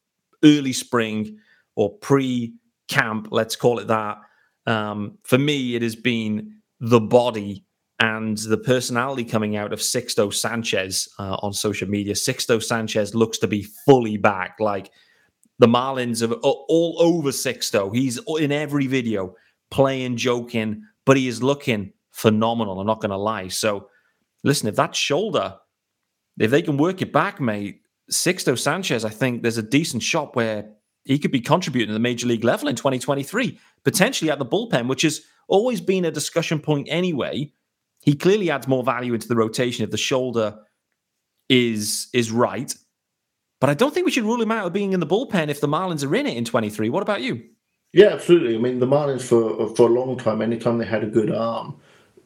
early 0.43 0.73
spring 0.73 1.37
or 1.75 1.97
pre 1.97 2.53
camp. 2.87 3.27
Let's 3.31 3.55
call 3.55 3.79
it 3.79 3.87
that. 3.87 4.17
Um, 4.65 5.17
for 5.23 5.37
me, 5.37 5.75
it 5.75 5.81
has 5.81 5.95
been 5.95 6.61
the 6.79 6.99
body 6.99 7.65
and 7.99 8.37
the 8.37 8.57
personality 8.57 9.23
coming 9.23 9.55
out 9.55 9.71
of 9.71 9.79
Sixto 9.79 10.33
Sanchez 10.33 11.07
uh, 11.19 11.37
on 11.41 11.53
social 11.53 11.87
media. 11.87 12.15
Sixto 12.15 12.61
Sanchez 12.61 13.13
looks 13.13 13.37
to 13.39 13.47
be 13.47 13.67
fully 13.85 14.17
back. 14.17 14.55
Like 14.59 14.91
the 15.59 15.67
Marlins 15.67 16.27
are 16.27 16.33
all 16.33 16.95
over 16.99 17.29
Sixto. 17.29 17.95
He's 17.95 18.19
in 18.39 18.51
every 18.51 18.87
video 18.87 19.35
playing, 19.69 20.17
joking, 20.17 20.83
but 21.05 21.17
he 21.17 21.27
is 21.27 21.43
looking 21.43 21.93
phenomenal. 22.11 22.79
I'm 22.79 22.87
not 22.87 23.01
going 23.01 23.11
to 23.11 23.17
lie. 23.17 23.47
So, 23.47 23.87
listen, 24.43 24.67
if 24.67 24.75
that 24.77 24.95
shoulder, 24.95 25.57
if 26.39 26.49
they 26.49 26.63
can 26.63 26.77
work 26.77 27.03
it 27.03 27.13
back, 27.13 27.39
mate, 27.39 27.81
Sixto 28.11 28.57
Sanchez, 28.57 29.05
I 29.05 29.09
think 29.09 29.43
there's 29.43 29.59
a 29.59 29.63
decent 29.63 30.01
shot 30.01 30.35
where 30.35 30.71
he 31.05 31.19
could 31.19 31.31
be 31.31 31.41
contributing 31.41 31.89
to 31.89 31.93
the 31.93 31.99
major 31.99 32.27
league 32.27 32.43
level 32.43 32.67
in 32.67 32.75
2023, 32.75 33.59
potentially 33.83 34.31
at 34.31 34.39
the 34.39 34.45
bullpen, 34.45 34.87
which 34.87 35.01
has 35.03 35.21
always 35.47 35.81
been 35.81 36.05
a 36.05 36.11
discussion 36.11 36.59
point 36.59 36.87
anyway. 36.89 37.51
He 38.01 38.15
clearly 38.15 38.49
adds 38.49 38.67
more 38.67 38.83
value 38.83 39.13
into 39.13 39.27
the 39.27 39.35
rotation 39.35 39.83
if 39.83 39.91
the 39.91 39.97
shoulder 39.97 40.57
is 41.49 42.07
is 42.13 42.31
right. 42.31 42.73
But 43.59 43.69
I 43.69 43.75
don't 43.75 43.93
think 43.93 44.05
we 44.05 44.11
should 44.11 44.23
rule 44.23 44.41
him 44.41 44.51
out 44.51 44.65
of 44.65 44.73
being 44.73 44.93
in 44.93 44.99
the 44.99 45.05
bullpen 45.05 45.49
if 45.49 45.61
the 45.61 45.67
Marlins 45.67 46.03
are 46.03 46.15
in 46.15 46.25
it 46.25 46.35
in 46.35 46.45
23. 46.45 46.89
What 46.89 47.03
about 47.03 47.21
you? 47.21 47.43
Yeah, 47.93 48.07
absolutely. 48.07 48.55
I 48.55 48.57
mean, 48.57 48.79
the 48.79 48.87
Marlins 48.87 49.21
for 49.21 49.73
for 49.75 49.89
a 49.89 49.93
long 49.93 50.17
time, 50.17 50.41
anytime 50.41 50.77
they 50.77 50.85
had 50.85 51.03
a 51.03 51.07
good 51.07 51.31
arm, 51.31 51.75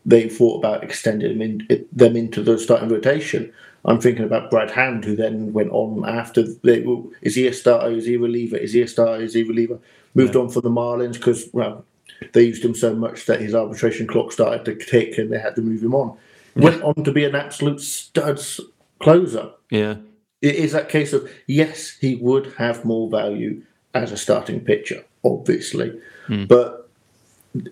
they 0.06 0.30
thought 0.30 0.60
about 0.60 0.84
extending 0.84 1.40
them, 1.40 1.42
in, 1.42 1.88
them 1.92 2.16
into 2.16 2.44
the 2.44 2.58
starting 2.60 2.90
rotation. 2.90 3.52
I'm 3.84 4.00
thinking 4.00 4.26
about 4.26 4.50
Brad 4.50 4.72
Hand, 4.72 5.06
who 5.06 5.16
then 5.16 5.54
went 5.54 5.72
on 5.72 6.08
after. 6.08 6.44
They, 6.64 6.86
is 7.22 7.36
he 7.36 7.48
a 7.48 7.54
starter? 7.54 7.92
Is 7.92 8.06
he 8.06 8.16
a 8.16 8.20
reliever? 8.20 8.58
Is 8.58 8.74
he 8.74 8.82
a 8.82 8.88
starter? 8.88 9.24
Is 9.24 9.34
he 9.34 9.42
a 9.42 9.46
reliever? 9.46 9.80
Moved 10.16 10.36
yeah. 10.36 10.42
on 10.42 10.50
for 10.50 10.62
the 10.62 10.70
Marlins 10.70 11.14
because 11.14 11.48
well, 11.54 11.86
they 12.34 12.44
used 12.44 12.64
him 12.64 12.74
so 12.74 12.96
much 12.96 13.26
that 13.26 13.42
his 13.42 13.54
arbitration 13.54 14.08
clock 14.08 14.32
started 14.32 14.66
to 14.66 14.76
tick, 14.76 15.18
and 15.18 15.32
they 15.32 15.40
had 15.40 15.56
to 15.56 15.62
move 15.62 15.84
him 15.84 15.94
on. 15.94 16.18
Yeah. 16.56 16.64
Went 16.64 16.84
on 16.84 17.04
to 17.04 17.12
be 17.12 17.26
an 17.26 17.36
absolute 17.36 17.82
studs 17.82 18.62
closer. 19.00 19.52
Yeah, 19.70 19.98
it 20.42 20.56
is 20.56 20.72
that 20.72 20.90
case 20.90 21.14
of 21.14 21.30
yes, 21.48 21.98
he 22.00 22.16
would 22.16 22.54
have 22.58 22.86
more 22.86 23.10
value 23.10 23.62
as 23.94 24.12
a 24.12 24.18
starting 24.18 24.62
pitcher, 24.62 25.04
obviously, 25.24 26.00
Hmm. 26.28 26.46
but 26.46 26.90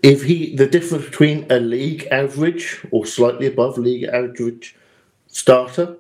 if 0.02 0.24
he 0.24 0.56
the 0.56 0.68
difference 0.68 1.06
between 1.06 1.46
a 1.50 1.60
league 1.60 2.08
average 2.12 2.86
or 2.92 3.06
slightly 3.06 3.48
above 3.48 3.78
league 3.78 4.04
average 4.04 4.76
starter 5.28 5.98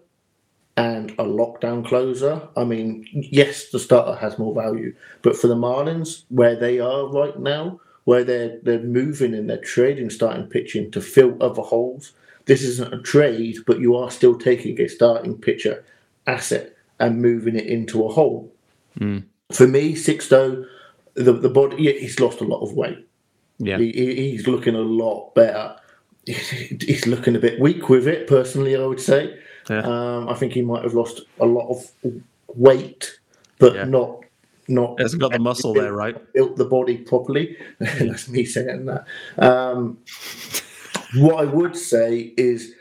and 0.75 1.11
a 1.11 1.23
lockdown 1.23 1.85
closer, 1.85 2.47
I 2.57 2.63
mean, 2.63 3.07
yes, 3.11 3.69
the 3.69 3.79
starter 3.79 4.15
has 4.19 4.39
more 4.39 4.55
value, 4.55 4.95
but 5.21 5.35
for 5.37 5.47
the 5.47 5.55
Marlins, 5.55 6.23
where 6.29 6.55
they 6.55 6.79
are 6.79 7.07
right 7.07 7.37
now, 7.39 7.79
where 8.05 8.23
they're 8.23 8.57
they're 8.63 8.79
moving 8.81 9.33
and 9.33 9.49
they're 9.49 9.57
trading 9.61 10.09
starting 10.09 10.47
pitching 10.47 10.89
to 10.91 11.01
fill 11.01 11.37
other 11.41 11.61
holes. 11.61 12.13
This 12.45 12.63
isn't 12.63 12.93
a 12.93 13.01
trade, 13.01 13.57
but 13.67 13.79
you 13.79 13.95
are 13.95 14.11
still 14.11 14.37
taking 14.37 14.79
a 14.81 14.87
starting 14.87 15.37
pitcher 15.37 15.85
asset 16.27 16.75
and 16.99 17.21
moving 17.21 17.55
it 17.55 17.67
into 17.67 18.03
a 18.05 18.11
hole. 18.11 18.51
Hmm. 18.97 19.19
For 19.53 19.67
me, 19.67 19.93
Sixto, 19.93 20.65
the 21.13 21.33
the 21.33 21.49
body, 21.49 21.99
he's 21.99 22.19
lost 22.19 22.41
a 22.41 22.45
lot 22.45 22.61
of 22.61 22.73
weight. 22.73 23.07
yeah, 23.59 23.77
He, 23.77 23.91
he- 23.91 24.31
he's 24.31 24.47
looking 24.47 24.75
a 24.75 24.81
lot 24.81 25.33
better. 25.35 25.75
He's 26.25 27.05
looking 27.05 27.35
a 27.35 27.39
bit 27.39 27.59
weak 27.59 27.89
with 27.89 28.07
it, 28.07 28.27
personally. 28.27 28.75
I 28.77 28.85
would 28.85 29.01
say. 29.01 29.37
Yeah. 29.69 29.81
Um, 29.81 30.29
I 30.29 30.33
think 30.35 30.53
he 30.53 30.61
might 30.61 30.83
have 30.83 30.93
lost 30.93 31.21
a 31.39 31.45
lot 31.45 31.69
of 31.69 31.89
weight, 32.55 33.19
but 33.59 33.75
Yeah. 33.75 33.85
not 33.85 34.19
not 34.69 34.99
hasn't 34.99 35.21
got 35.21 35.31
the 35.33 35.39
muscle 35.39 35.73
there, 35.73 35.91
right? 35.93 36.15
built 36.33 36.55
the 36.55 36.65
body 36.65 36.97
properly. 36.97 37.57
That's 37.79 38.29
me 38.29 38.45
saying 38.45 38.85
that. 38.85 39.05
Um, 39.37 39.97
what 41.15 41.35
I 41.35 41.45
would 41.45 41.75
say 41.75 42.33
is 42.37 42.73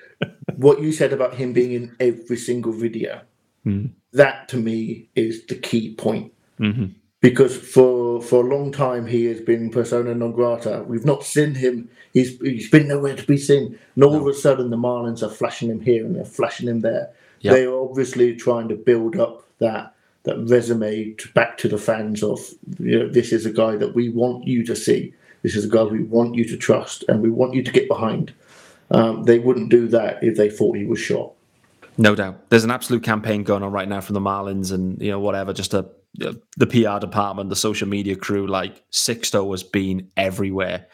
what 0.57 0.81
you 0.81 0.93
said 0.93 1.13
about 1.13 1.35
him 1.35 1.53
being 1.53 1.73
in 1.73 1.97
every 1.99 2.37
single 2.37 2.73
video. 2.73 3.23
Mhm. 3.67 3.91
That 4.13 4.49
to 4.51 4.57
me 4.59 5.09
is 5.17 5.45
the 5.47 5.57
key 5.57 5.95
point. 5.95 6.33
hmm 6.59 6.87
because 7.21 7.57
for 7.57 8.12
for 8.21 8.45
a 8.45 8.49
long 8.49 8.73
time 8.73 9.07
he 9.07 9.25
has 9.27 9.41
been 9.41 9.71
persona 9.71 10.15
non 10.15 10.33
grata. 10.33 10.85
We've 10.87 11.05
not 11.05 11.25
seen 11.25 11.55
him. 11.55 11.89
He's 12.13 12.39
he's 12.41 12.71
been 12.71 12.89
nowhere 12.89 13.17
to 13.17 13.25
be 13.25 13.37
seen. 13.37 13.79
And 13.95 14.05
all 14.05 14.13
no. 14.13 14.21
of 14.21 14.27
a 14.27 14.35
sudden, 14.35 14.71
the 14.71 14.77
Marlins 14.77 15.23
are 15.23 15.31
flashing 15.31 15.71
him 15.71 15.81
here 15.81 16.05
and 16.05 16.17
they're 16.17 16.25
flashing 16.25 16.69
him 16.69 16.81
there. 16.81 17.11
Yep. 17.41 17.55
They 17.55 17.65
are 17.65 17.75
obviously 17.75 18.37
trying 18.37 18.69
to 18.69 18.77
build 18.77 19.19
up 19.19 19.45
that 19.59 19.95
that 20.25 20.39
resume 20.49 21.13
to, 21.15 21.29
back 21.33 21.59
to 21.59 21.69
the 21.69 21.79
fans 21.79 22.23
of 22.23 22.39
you 22.79 22.99
know 22.99 23.09
this 23.09 23.33
is 23.33 23.47
a 23.47 23.53
guy 23.53 23.77
that 23.77 23.95
we 23.95 24.09
want 24.09 24.47
you 24.47 24.65
to 24.67 24.77
see. 24.77 25.15
This 25.43 25.57
is 25.57 25.65
a 25.65 25.69
guy 25.69 25.83
we 25.83 26.03
want 26.03 26.35
you 26.35 26.45
to 26.45 26.57
trust 26.57 27.05
and 27.09 27.21
we 27.21 27.31
want 27.31 27.55
you 27.55 27.63
to 27.63 27.73
get 27.73 27.89
behind. 27.89 28.33
Um, 28.91 29.25
they 29.25 29.39
wouldn't 29.39 29.71
do 29.71 29.89
that 29.89 30.23
if 30.23 30.37
they 30.37 30.51
thought 30.51 30.77
he 30.77 30.85
was 30.85 31.01
shot. 31.01 31.33
No 31.99 32.15
doubt. 32.15 32.49
There's 32.49 32.65
an 32.65 32.71
absolute 32.71 33.03
campaign 33.03 33.43
going 33.43 33.63
on 33.63 33.73
right 33.73 33.89
now 33.89 34.01
from 34.01 34.15
the 34.15 34.21
Marlins 34.21 34.73
and 34.73 35.01
you 35.03 35.11
know 35.11 35.21
whatever, 35.21 35.53
just 35.53 35.75
a 35.75 35.87
the 36.15 36.67
PR 36.67 36.99
department, 36.99 37.49
the 37.49 37.57
social 37.57 37.89
media 37.89 38.17
crew, 38.17 38.47
like 38.47 38.89
Sixto 38.91 39.51
has 39.53 39.63
been 39.63 40.11
everywhere. 40.17 40.89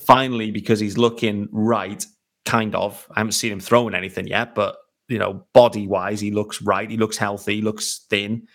Finally, 0.00 0.50
because 0.50 0.80
he's 0.80 0.98
looking 0.98 1.48
right, 1.52 2.04
kind 2.44 2.74
of. 2.74 3.06
I 3.10 3.20
haven't 3.20 3.32
seen 3.32 3.52
him 3.52 3.60
throwing 3.60 3.94
anything 3.94 4.26
yet, 4.26 4.54
but 4.54 4.76
you 5.08 5.18
know, 5.18 5.46
body 5.52 5.86
wise, 5.86 6.20
he 6.20 6.32
looks 6.32 6.60
right. 6.60 6.90
He 6.90 6.96
looks 6.96 7.16
healthy. 7.16 7.56
He 7.56 7.62
looks 7.62 8.06
thin. 8.10 8.48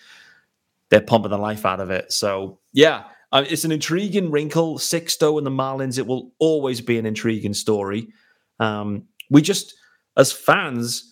They're 0.90 1.02
pumping 1.02 1.32
the 1.32 1.38
life 1.38 1.66
out 1.66 1.80
of 1.80 1.90
it. 1.92 2.12
So 2.12 2.60
yeah, 2.74 3.06
uh, 3.32 3.46
it's 3.48 3.64
an 3.64 3.72
intriguing 3.72 4.32
wrinkle. 4.32 4.78
Sixto 4.78 5.38
and 5.38 5.48
the 5.48 5.52
Marlins. 5.52 5.98
It 5.98 6.08
will 6.08 6.34
always 6.40 6.82
be 6.82 7.00
an 7.00 7.06
intriguing 7.06 7.54
story. 7.54 8.10
Um, 8.60 9.06
we 9.30 9.42
just, 9.42 9.76
as 10.18 10.34
fans, 10.34 11.11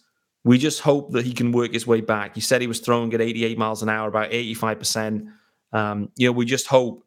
we 0.50 0.58
just 0.58 0.82
hope 0.82 1.12
that 1.12 1.28
he 1.28 1.32
can 1.32 1.52
work 1.52 1.74
his 1.74 1.86
way 1.86 2.02
back. 2.02 2.34
He 2.34 2.42
said 2.42 2.60
he 2.60 2.66
was 2.66 2.80
throwing 2.80 3.14
at 3.14 3.22
88 3.22 3.56
miles 3.56 3.84
an 3.84 3.90
hour, 3.90 4.08
about 4.08 4.32
85%. 4.32 5.28
Um, 5.74 6.10
you 6.16 6.28
know, 6.28 6.32
we 6.32 6.44
just 6.44 6.66
hope 6.66 7.06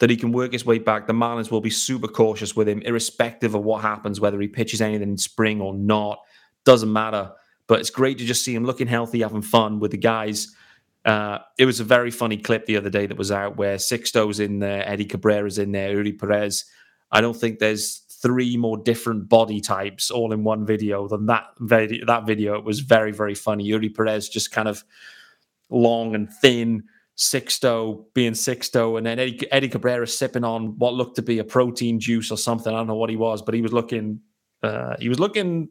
that 0.00 0.10
he 0.10 0.16
can 0.16 0.32
work 0.32 0.52
his 0.52 0.66
way 0.66 0.80
back. 0.80 1.06
The 1.06 1.12
Marlins 1.12 1.52
will 1.52 1.60
be 1.60 1.70
super 1.70 2.08
cautious 2.08 2.56
with 2.56 2.68
him, 2.68 2.82
irrespective 2.82 3.54
of 3.54 3.62
what 3.62 3.82
happens, 3.82 4.18
whether 4.18 4.40
he 4.40 4.48
pitches 4.48 4.80
anything 4.80 5.10
in 5.10 5.18
spring 5.18 5.60
or 5.60 5.72
not. 5.72 6.18
Doesn't 6.64 6.92
matter. 6.92 7.30
But 7.68 7.78
it's 7.78 7.90
great 7.90 8.18
to 8.18 8.24
just 8.24 8.44
see 8.44 8.56
him 8.56 8.64
looking 8.64 8.88
healthy, 8.88 9.20
having 9.20 9.42
fun 9.42 9.78
with 9.78 9.92
the 9.92 9.96
guys. 9.96 10.52
Uh, 11.04 11.38
it 11.60 11.66
was 11.66 11.78
a 11.78 11.84
very 11.84 12.10
funny 12.10 12.38
clip 12.38 12.66
the 12.66 12.76
other 12.76 12.90
day 12.90 13.06
that 13.06 13.16
was 13.16 13.30
out 13.30 13.56
where 13.56 13.76
Sixto's 13.76 14.40
in 14.40 14.58
there, 14.58 14.82
Eddie 14.84 15.06
Cabrera's 15.06 15.58
in 15.58 15.70
there, 15.70 15.94
Eury 15.94 16.18
Perez. 16.18 16.64
I 17.12 17.20
don't 17.20 17.36
think 17.36 17.60
there's 17.60 18.02
three 18.22 18.56
more 18.56 18.76
different 18.76 19.28
body 19.28 19.60
types 19.60 20.10
all 20.10 20.32
in 20.32 20.44
one 20.44 20.66
video 20.66 21.08
than 21.08 21.26
that 21.26 21.46
video. 21.58 22.04
That 22.06 22.26
video 22.26 22.56
it 22.56 22.64
was 22.64 22.80
very 22.80 23.12
very 23.12 23.34
funny. 23.34 23.68
Eury 23.68 23.94
Perez 23.94 24.28
just 24.28 24.52
kind 24.52 24.68
of 24.68 24.84
long 25.70 26.14
and 26.14 26.32
thin, 26.32 26.84
Sixto 27.16 28.04
being 28.14 28.32
Sixto, 28.32 28.96
and 28.96 29.06
then 29.06 29.18
Eddie, 29.18 29.52
Eddie 29.52 29.68
Cabrera 29.68 30.06
sipping 30.06 30.44
on 30.44 30.78
what 30.78 30.94
looked 30.94 31.16
to 31.16 31.22
be 31.22 31.38
a 31.38 31.44
protein 31.44 32.00
juice 32.00 32.30
or 32.30 32.36
something. 32.36 32.72
I 32.72 32.76
don't 32.78 32.86
know 32.86 32.94
what 32.94 33.10
he 33.10 33.16
was, 33.16 33.42
but 33.42 33.54
he 33.54 33.62
was 33.62 33.72
looking. 33.72 34.20
Uh, 34.62 34.96
he 34.98 35.08
was 35.08 35.20
looking. 35.20 35.68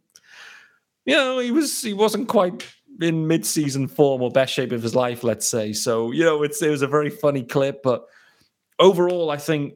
You 1.06 1.16
know, 1.16 1.40
he 1.40 1.52
was 1.52 1.82
he 1.82 1.94
wasn't 1.94 2.28
quite 2.28 2.66
in 3.02 3.28
mid-season 3.28 3.88
form 3.88 4.22
or 4.22 4.30
best 4.30 4.54
shape 4.54 4.72
of 4.72 4.84
his 4.84 4.94
life, 4.96 5.24
let's 5.24 5.48
say. 5.48 5.74
So 5.74 6.12
you 6.12 6.24
know, 6.24 6.44
it's 6.44 6.62
it 6.62 6.70
was 6.70 6.82
a 6.82 6.88
very 6.88 7.10
funny 7.10 7.44
clip, 7.44 7.82
but 7.84 8.06
overall, 8.78 9.30
I 9.30 9.38
think 9.38 9.74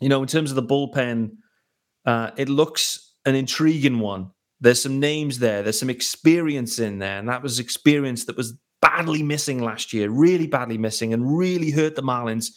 you 0.00 0.08
know, 0.08 0.20
in 0.20 0.28
terms 0.28 0.50
of 0.50 0.56
the 0.56 0.62
bullpen, 0.62 1.36
uh, 2.04 2.30
it 2.36 2.48
looks 2.48 3.12
an 3.24 3.34
intriguing 3.34 4.00
one. 4.00 4.30
There's 4.60 4.82
some 4.82 5.00
names 5.00 5.38
there. 5.38 5.62
There's 5.62 5.78
some 5.78 5.90
experience 5.90 6.78
in 6.78 6.98
there, 6.98 7.18
and 7.18 7.28
that 7.28 7.42
was 7.42 7.58
experience 7.58 8.24
that 8.26 8.36
was 8.36 8.54
badly 8.80 9.22
missing 9.22 9.62
last 9.62 9.92
year, 9.92 10.10
really 10.10 10.46
badly 10.46 10.78
missing, 10.78 11.12
and 11.12 11.36
really 11.36 11.70
hurt 11.70 11.94
the 11.96 12.02
Marlins 12.02 12.50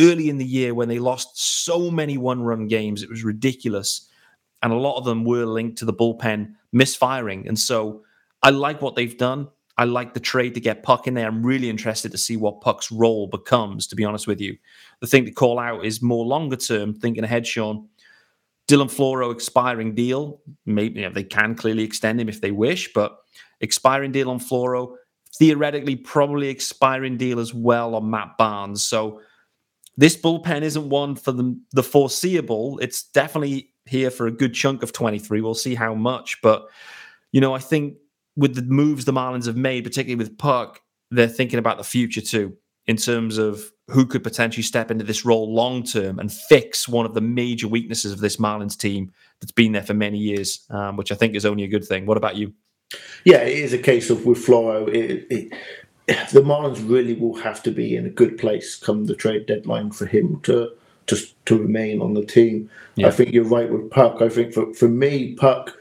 early 0.00 0.28
in 0.28 0.38
the 0.38 0.44
year 0.44 0.74
when 0.74 0.88
they 0.88 0.98
lost 0.98 1.64
so 1.64 1.90
many 1.90 2.16
one-run 2.16 2.68
games. 2.68 3.02
It 3.02 3.10
was 3.10 3.24
ridiculous, 3.24 4.08
and 4.62 4.72
a 4.72 4.76
lot 4.76 4.98
of 4.98 5.04
them 5.04 5.24
were 5.24 5.46
linked 5.46 5.78
to 5.78 5.84
the 5.84 5.94
bullpen 5.94 6.54
misfiring. 6.72 7.48
And 7.48 7.58
so, 7.58 8.04
I 8.42 8.50
like 8.50 8.80
what 8.80 8.94
they've 8.94 9.16
done. 9.16 9.48
I 9.76 9.84
like 9.84 10.14
the 10.14 10.20
trade 10.20 10.54
to 10.54 10.60
get 10.60 10.82
Puk 10.82 11.06
in 11.06 11.14
there. 11.14 11.28
I'm 11.28 11.46
really 11.46 11.70
interested 11.70 12.10
to 12.12 12.18
see 12.18 12.36
what 12.36 12.60
Puk's 12.60 12.90
role 12.90 13.28
becomes, 13.28 13.86
to 13.88 13.96
be 13.96 14.04
honest 14.04 14.26
with 14.26 14.40
you. 14.40 14.56
The 15.00 15.06
thing 15.06 15.24
to 15.24 15.30
call 15.30 15.58
out 15.60 15.84
is 15.84 16.02
more 16.02 16.24
longer 16.24 16.56
term, 16.56 16.94
thinking 16.94 17.22
ahead, 17.22 17.46
Shaun. 17.46 17.88
Dylan 18.68 18.94
Floro 18.94 19.32
expiring 19.32 19.94
deal. 19.94 20.40
Maybe 20.66 21.00
you 21.00 21.06
know, 21.06 21.12
they 21.12 21.24
can 21.24 21.54
clearly 21.54 21.82
extend 21.82 22.20
him 22.20 22.28
if 22.28 22.40
they 22.40 22.50
wish, 22.50 22.92
but 22.92 23.18
expiring 23.60 24.12
deal 24.12 24.30
on 24.30 24.38
Floro. 24.38 24.94
Theoretically, 25.38 25.96
probably 25.96 26.48
expiring 26.48 27.16
deal 27.16 27.40
as 27.40 27.54
well 27.54 27.94
on 27.94 28.10
Matt 28.10 28.36
Barnes. 28.38 28.82
So 28.84 29.20
this 29.96 30.16
bullpen 30.16 30.62
isn't 30.62 30.88
one 30.88 31.16
for 31.16 31.32
the, 31.32 31.58
the 31.72 31.82
foreseeable. 31.82 32.78
It's 32.80 33.02
definitely 33.02 33.72
here 33.86 34.10
for 34.10 34.26
a 34.26 34.32
good 34.32 34.54
chunk 34.54 34.82
of 34.82 34.92
23. 34.92 35.40
We'll 35.40 35.54
see 35.54 35.74
how 35.74 35.94
much. 35.94 36.38
But, 36.42 36.66
you 37.32 37.40
know, 37.40 37.54
I 37.54 37.58
think 37.58 37.94
with 38.36 38.54
the 38.54 38.62
moves 38.62 39.06
the 39.06 39.12
Marlins 39.12 39.46
have 39.46 39.56
made, 39.56 39.84
particularly 39.84 40.22
with 40.22 40.38
Puk, 40.38 40.80
they're 41.10 41.26
thinking 41.26 41.58
about 41.58 41.78
the 41.78 41.84
future 41.84 42.20
too 42.20 42.56
in 42.86 42.96
terms 42.96 43.38
of 43.38 43.72
who 43.88 44.04
could 44.06 44.22
potentially 44.22 44.62
step 44.62 44.90
into 44.90 45.04
this 45.04 45.24
role 45.24 45.52
long 45.52 45.82
term 45.82 46.18
and 46.18 46.32
fix 46.32 46.88
one 46.88 47.06
of 47.06 47.14
the 47.14 47.20
major 47.20 47.66
weaknesses 47.66 48.12
of 48.12 48.20
this 48.20 48.36
Marlins 48.36 48.76
team 48.76 49.12
that's 49.40 49.52
been 49.52 49.72
there 49.72 49.82
for 49.82 49.94
many 49.94 50.18
years, 50.18 50.66
um, 50.70 50.96
which 50.96 51.10
I 51.10 51.14
think 51.14 51.34
is 51.34 51.46
only 51.46 51.64
a 51.64 51.68
good 51.68 51.84
thing. 51.84 52.06
What 52.06 52.16
about 52.16 52.36
you? 52.36 52.52
Yeah, 53.24 53.38
it 53.38 53.58
is 53.58 53.72
a 53.72 53.78
case 53.78 54.10
of 54.10 54.24
with 54.24 54.44
Floro, 54.44 54.88
it, 54.88 55.26
it, 55.30 55.52
the 56.32 56.40
Marlins 56.40 56.88
really 56.88 57.14
will 57.14 57.36
have 57.36 57.62
to 57.62 57.70
be 57.70 57.96
in 57.96 58.06
a 58.06 58.10
good 58.10 58.38
place 58.38 58.76
come 58.76 59.04
the 59.04 59.14
trade 59.14 59.46
deadline 59.46 59.90
for 59.90 60.06
him 60.06 60.40
to 60.44 60.70
to, 61.06 61.16
to 61.46 61.58
remain 61.58 62.02
on 62.02 62.12
the 62.12 62.24
team. 62.24 62.68
Yeah. 62.96 63.06
I 63.06 63.10
think 63.10 63.32
you're 63.32 63.44
right 63.44 63.70
with 63.70 63.90
Puk. 63.90 64.20
I 64.20 64.28
think 64.28 64.52
for, 64.52 64.74
for 64.74 64.88
me, 64.88 65.34
Puk, 65.34 65.74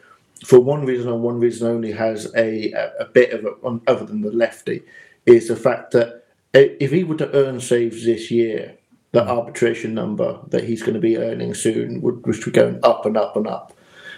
for 0.46 0.58
one 0.58 0.86
reason 0.86 1.10
and 1.10 1.22
one 1.22 1.40
reason 1.40 1.68
only, 1.68 1.92
has 1.92 2.34
a, 2.34 2.72
a, 2.72 2.92
a 3.02 3.06
bit 3.06 3.34
of 3.34 3.46
a, 3.46 3.80
other 3.92 4.06
than 4.06 4.22
the 4.22 4.32
lefty, 4.32 4.84
is 5.26 5.50
the 5.50 5.58
fact 5.58 5.92
that 5.92 6.27
if 6.54 6.92
he 6.92 7.04
were 7.04 7.16
to 7.18 7.34
earn 7.34 7.60
saves 7.60 8.06
this 8.06 8.32
year, 8.32 8.78
the 9.12 9.22
mm. 9.22 9.28
arbitration 9.28 9.94
number 9.94 10.40
that 10.48 10.64
he's 10.64 10.82
going 10.82 10.94
to 10.94 11.00
be 11.00 11.18
earning 11.18 11.54
soon 11.54 12.02
would, 12.02 12.26
would 12.26 12.44
be 12.44 12.52
going 12.52 12.80
up 12.84 13.06
and 13.06 13.18
up 13.18 13.36
and 13.36 13.48
up. 13.48 13.74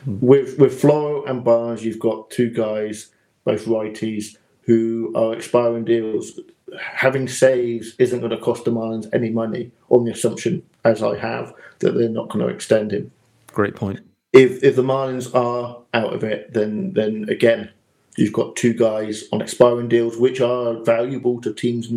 Mm. 0.06 0.22
With 0.22 0.58
with 0.60 0.82
Floro 0.82 1.30
and 1.30 1.44
Barnes, 1.44 1.84
you've 1.84 2.00
got 2.00 2.30
two 2.30 2.50
guys, 2.50 3.12
both 3.44 3.66
righties, 3.66 4.38
who 4.62 5.12
are 5.16 5.34
expiring 5.34 5.86
deals. 5.86 6.40
Having 6.80 7.30
saves 7.30 7.96
isn't 7.98 8.20
going 8.20 8.32
to 8.32 8.38
cost 8.38 8.66
the 8.66 8.72
Marlins 8.72 9.10
any 9.12 9.32
money 9.32 9.72
on 9.90 10.06
the 10.06 10.12
assumption, 10.12 10.62
as 10.86 11.02
I 11.02 11.18
have, 11.18 11.52
that 11.80 11.96
they're 11.96 12.10
not 12.10 12.30
going 12.30 12.46
to 12.46 12.54
extend 12.54 12.92
him. 12.92 13.12
Great 13.48 13.76
point. 13.76 14.02
If 14.32 14.64
if 14.64 14.76
the 14.76 14.84
Marlins 14.84 15.34
are 15.34 15.82
out 15.94 16.14
of 16.14 16.24
it, 16.24 16.54
then 16.54 16.94
then 16.94 17.26
again, 17.30 17.72
you've 18.18 18.34
got 18.34 18.56
two 18.56 18.74
guys 18.74 19.24
on 19.32 19.42
expiring 19.42 19.88
deals, 19.88 20.18
which 20.18 20.40
are 20.40 20.84
valuable 20.84 21.42
to 21.42 21.54
teams 21.54 21.90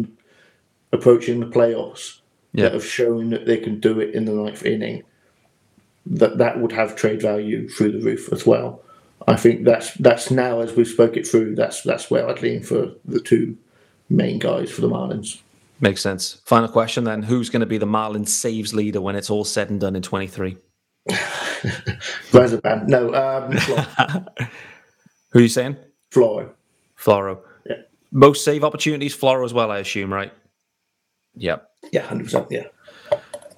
approaching 0.93 1.41
the 1.41 1.47
playoffs 1.47 2.21
yeah. 2.53 2.65
that 2.65 2.75
have 2.75 2.85
shown 2.85 3.31
that 3.31 3.47
they 3.47 3.57
can 3.57 3.81
do 3.81 4.01
it 4.01 4.15
in 4.15 4.25
the 4.25 4.33
ninth 4.33 4.65
inning, 4.65 5.03
that 6.07 6.39
that 6.39 6.61
would 6.61 6.73
have 6.73 6.97
trade 6.97 7.23
value 7.23 7.69
through 7.69 7.93
the 7.93 8.05
roof 8.05 8.33
as 8.33 8.47
well. 8.47 8.83
I 9.29 9.37
think 9.37 9.65
that's 9.65 9.95
that's 9.95 10.31
now 10.31 10.61
as 10.61 10.75
we 10.75 10.85
spoke 10.85 11.17
it 11.17 11.27
through. 11.27 11.55
That's 11.55 11.83
that's 11.83 12.11
where 12.11 12.29
I'd 12.29 12.43
lean 12.43 12.63
for 12.63 12.93
the 13.05 13.21
two 13.21 13.57
main 14.11 14.39
guys 14.39 14.71
for 14.71 14.81
the 14.81 14.89
Marlins. 14.89 15.41
Makes 15.81 16.01
sense. 16.01 16.41
Final 16.45 16.69
question 16.69 17.05
then: 17.05 17.23
Who's 17.23 17.49
going 17.49 17.61
to 17.61 17.67
be 17.67 17.79
the 17.79 17.87
Marlins 17.87 18.29
saves 18.29 18.75
leader 18.75 19.01
when 19.01 19.17
it's 19.17 19.31
all 19.31 19.45
said 19.45 19.71
and 19.71 19.81
done 19.81 19.95
in 19.95 20.03
twenty 20.03 20.27
three? 20.27 20.57
Razaban. 22.33 22.89
No. 22.89 23.15
Um, 23.15 23.53
Who 25.31 25.39
are 25.39 25.43
you 25.43 25.49
saying? 25.49 25.77
Floro. 26.11 26.51
Floro. 26.99 27.41
Yeah. 27.67 27.77
Most 28.11 28.45
save 28.45 28.65
opportunities, 28.65 29.17
Floro 29.17 29.45
as 29.45 29.55
well, 29.55 29.71
I 29.71 29.79
assume, 29.79 30.13
right? 30.13 30.33
Yeah. 31.35 31.59
Yeah, 31.93 32.03
hundred 32.03 32.25
percent. 32.25 32.47
Yeah. 32.51 32.65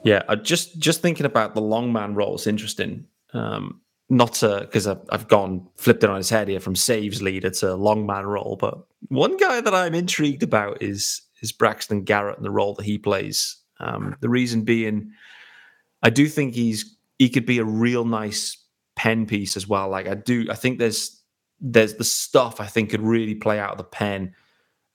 Yeah, 0.04 0.22
I 0.28 0.36
just 0.36 0.78
just 0.78 1.00
thinking 1.00 1.26
about 1.26 1.54
the 1.54 1.62
long 1.62 1.92
man 1.92 2.14
role 2.14 2.34
is 2.34 2.46
interesting. 2.46 3.06
Um, 3.32 3.80
not 4.10 4.34
to 4.34 4.60
because 4.60 4.86
I've, 4.86 5.00
I've 5.10 5.28
gone 5.28 5.66
flipped 5.76 6.04
it 6.04 6.10
on 6.10 6.16
his 6.16 6.28
head 6.28 6.48
here 6.48 6.60
from 6.60 6.76
saves 6.76 7.22
leader 7.22 7.50
to 7.50 7.74
long 7.74 8.06
man 8.06 8.26
role, 8.26 8.56
but 8.60 8.78
one 9.08 9.36
guy 9.38 9.60
that 9.60 9.74
I'm 9.74 9.94
intrigued 9.94 10.42
about 10.42 10.82
is 10.82 11.22
is 11.40 11.52
Braxton 11.52 12.04
Garrett 12.04 12.36
and 12.36 12.44
the 12.44 12.50
role 12.50 12.74
that 12.74 12.84
he 12.84 12.98
plays. 12.98 13.56
Um, 13.80 14.16
the 14.20 14.28
reason 14.28 14.62
being, 14.62 15.10
I 16.02 16.10
do 16.10 16.28
think 16.28 16.54
he's 16.54 16.96
he 17.18 17.28
could 17.28 17.46
be 17.46 17.58
a 17.58 17.64
real 17.64 18.04
nice 18.04 18.58
pen 18.96 19.26
piece 19.26 19.56
as 19.56 19.66
well. 19.66 19.88
Like 19.88 20.06
I 20.06 20.14
do, 20.14 20.46
I 20.50 20.54
think 20.54 20.78
there's 20.78 21.22
there's 21.60 21.94
the 21.94 22.04
stuff 22.04 22.60
I 22.60 22.66
think 22.66 22.90
could 22.90 23.00
really 23.00 23.34
play 23.34 23.58
out 23.58 23.72
of 23.72 23.78
the 23.78 23.84
pen 23.84 24.34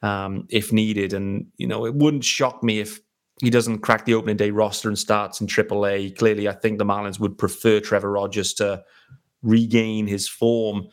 um, 0.02 0.48
if 0.50 0.72
needed. 0.72 1.14
And, 1.14 1.48
you 1.58 1.68
know, 1.68 1.86
it 1.86 1.96
wouldn't 1.96 2.24
shock 2.24 2.64
me 2.64 2.80
if 2.80 3.00
he 3.42 3.50
doesn't 3.50 3.80
crack 3.80 4.06
the 4.06 4.14
opening 4.14 4.38
day 4.38 4.52
roster 4.52 4.90
and 4.90 4.98
starts 4.98 5.40
in 5.40 5.48
AAA. 5.48 6.18
Clearly, 6.18 6.48
I 6.48 6.54
think 6.54 6.78
the 6.78 6.86
Marlins 6.86 7.20
would 7.20 7.38
prefer 7.38 7.80
Trevor 7.80 8.12
Rogers 8.12 8.54
to 8.56 8.84
regain 9.42 10.08
his 10.08 10.28
form. 10.28 10.88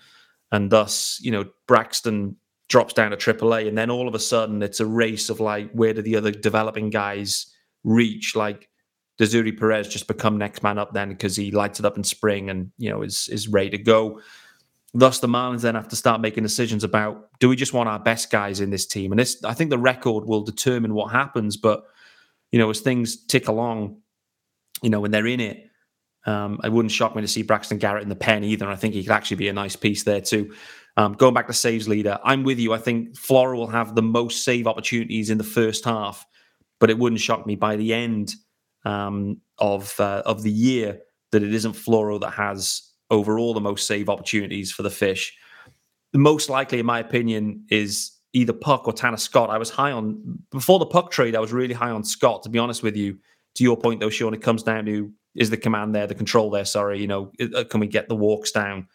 And 0.52 0.70
thus, 0.70 1.18
you 1.20 1.30
know, 1.30 1.44
Braxton 1.66 2.36
drops 2.68 2.94
down 2.94 3.10
to 3.10 3.16
AAA. 3.16 3.68
And 3.68 3.76
then 3.76 3.90
all 3.90 4.08
of 4.08 4.14
a 4.14 4.20
sudden, 4.20 4.62
it's 4.62 4.80
a 4.80 4.86
race 4.86 5.28
of 5.28 5.40
like, 5.40 5.70
where 5.72 5.92
do 5.92 6.02
the 6.02 6.16
other 6.16 6.30
developing 6.30 6.90
guys 6.90 7.52
reach, 7.84 8.34
like 8.36 8.68
does 9.18 9.34
Eury 9.34 9.58
Perez 9.58 9.88
just 9.88 10.08
become 10.08 10.36
next 10.36 10.62
man 10.62 10.78
up 10.78 10.92
then 10.92 11.08
because 11.08 11.36
he 11.36 11.50
lights 11.50 11.78
it 11.78 11.86
up 11.86 11.96
in 11.96 12.04
spring 12.04 12.50
and 12.50 12.70
you 12.76 12.90
know 12.90 13.02
is 13.02 13.28
is 13.30 13.48
ready 13.48 13.70
to 13.70 13.78
go? 13.78 14.20
Thus, 14.98 15.18
the 15.18 15.26
Marlins 15.26 15.60
then 15.60 15.74
have 15.74 15.88
to 15.88 15.96
start 15.96 16.22
making 16.22 16.42
decisions 16.42 16.82
about 16.82 17.28
do 17.38 17.50
we 17.50 17.56
just 17.56 17.74
want 17.74 17.88
our 17.88 17.98
best 17.98 18.30
guys 18.30 18.60
in 18.60 18.70
this 18.70 18.86
team? 18.86 19.12
And 19.12 19.18
this, 19.18 19.42
I 19.44 19.52
think, 19.52 19.68
the 19.70 19.78
record 19.78 20.24
will 20.24 20.42
determine 20.42 20.94
what 20.94 21.12
happens. 21.12 21.56
But 21.56 21.84
you 22.50 22.58
know, 22.58 22.70
as 22.70 22.80
things 22.80 23.24
tick 23.26 23.48
along, 23.48 23.98
you 24.82 24.88
know, 24.88 25.00
when 25.00 25.10
they're 25.10 25.26
in 25.26 25.40
it, 25.40 25.68
um, 26.24 26.60
it 26.64 26.72
wouldn't 26.72 26.92
shock 26.92 27.14
me 27.14 27.20
to 27.20 27.28
see 27.28 27.42
Braxton 27.42 27.78
Garrett 27.78 28.02
in 28.02 28.08
the 28.08 28.16
pen 28.16 28.42
either. 28.42 28.64
And 28.64 28.72
I 28.72 28.76
think 28.76 28.94
he 28.94 29.02
could 29.02 29.12
actually 29.12 29.36
be 29.36 29.48
a 29.48 29.52
nice 29.52 29.76
piece 29.76 30.02
there 30.02 30.20
too. 30.20 30.54
Um, 30.96 31.12
going 31.12 31.34
back 31.34 31.46
to 31.48 31.52
saves 31.52 31.88
leader, 31.88 32.18
I'm 32.24 32.42
with 32.42 32.58
you. 32.58 32.72
I 32.72 32.78
think 32.78 33.14
Floro 33.16 33.56
will 33.56 33.66
have 33.66 33.94
the 33.94 34.02
most 34.02 34.44
save 34.44 34.66
opportunities 34.66 35.28
in 35.28 35.36
the 35.36 35.44
first 35.44 35.84
half, 35.84 36.24
but 36.80 36.88
it 36.88 36.98
wouldn't 36.98 37.20
shock 37.20 37.46
me 37.46 37.54
by 37.54 37.76
the 37.76 37.92
end 37.92 38.34
um, 38.86 39.42
of 39.58 39.98
uh, 40.00 40.22
of 40.24 40.42
the 40.42 40.50
year 40.50 41.00
that 41.32 41.42
it 41.42 41.52
isn't 41.52 41.74
Floro 41.74 42.18
that 42.20 42.30
has 42.30 42.92
overall 43.10 43.54
the 43.54 43.60
most 43.60 43.86
save 43.86 44.08
opportunities 44.08 44.72
for 44.72 44.82
the 44.82 44.90
fish. 44.90 45.36
The 46.12 46.18
most 46.18 46.48
likely, 46.48 46.78
in 46.78 46.86
my 46.86 46.98
opinion, 46.98 47.64
is 47.68 48.12
either 48.32 48.52
Puk 48.52 48.86
or 48.86 48.92
Tanner 48.92 49.16
Scott. 49.16 49.50
I 49.50 49.58
was 49.58 49.70
high 49.70 49.92
on 49.92 50.38
before 50.50 50.78
the 50.78 50.86
Puk 50.86 51.10
trade. 51.10 51.34
I 51.34 51.40
was 51.40 51.52
really 51.52 51.74
high 51.74 51.90
on 51.90 52.04
Scott. 52.04 52.42
To 52.42 52.48
be 52.48 52.58
honest 52.58 52.82
with 52.82 52.96
you, 52.96 53.18
to 53.54 53.64
your 53.64 53.76
point 53.76 54.00
though, 54.00 54.10
Shaun, 54.10 54.34
it 54.34 54.42
comes 54.42 54.62
down 54.62 54.84
to 54.86 55.12
is 55.34 55.50
the 55.50 55.56
command 55.56 55.94
there, 55.94 56.06
the 56.06 56.14
control 56.14 56.50
there. 56.50 56.64
Sorry, 56.64 57.00
you 57.00 57.06
know, 57.06 57.30
uh, 57.54 57.64
can 57.64 57.80
we 57.80 57.86
get 57.86 58.08
the 58.08 58.16
walks 58.16 58.50
down? 58.50 58.88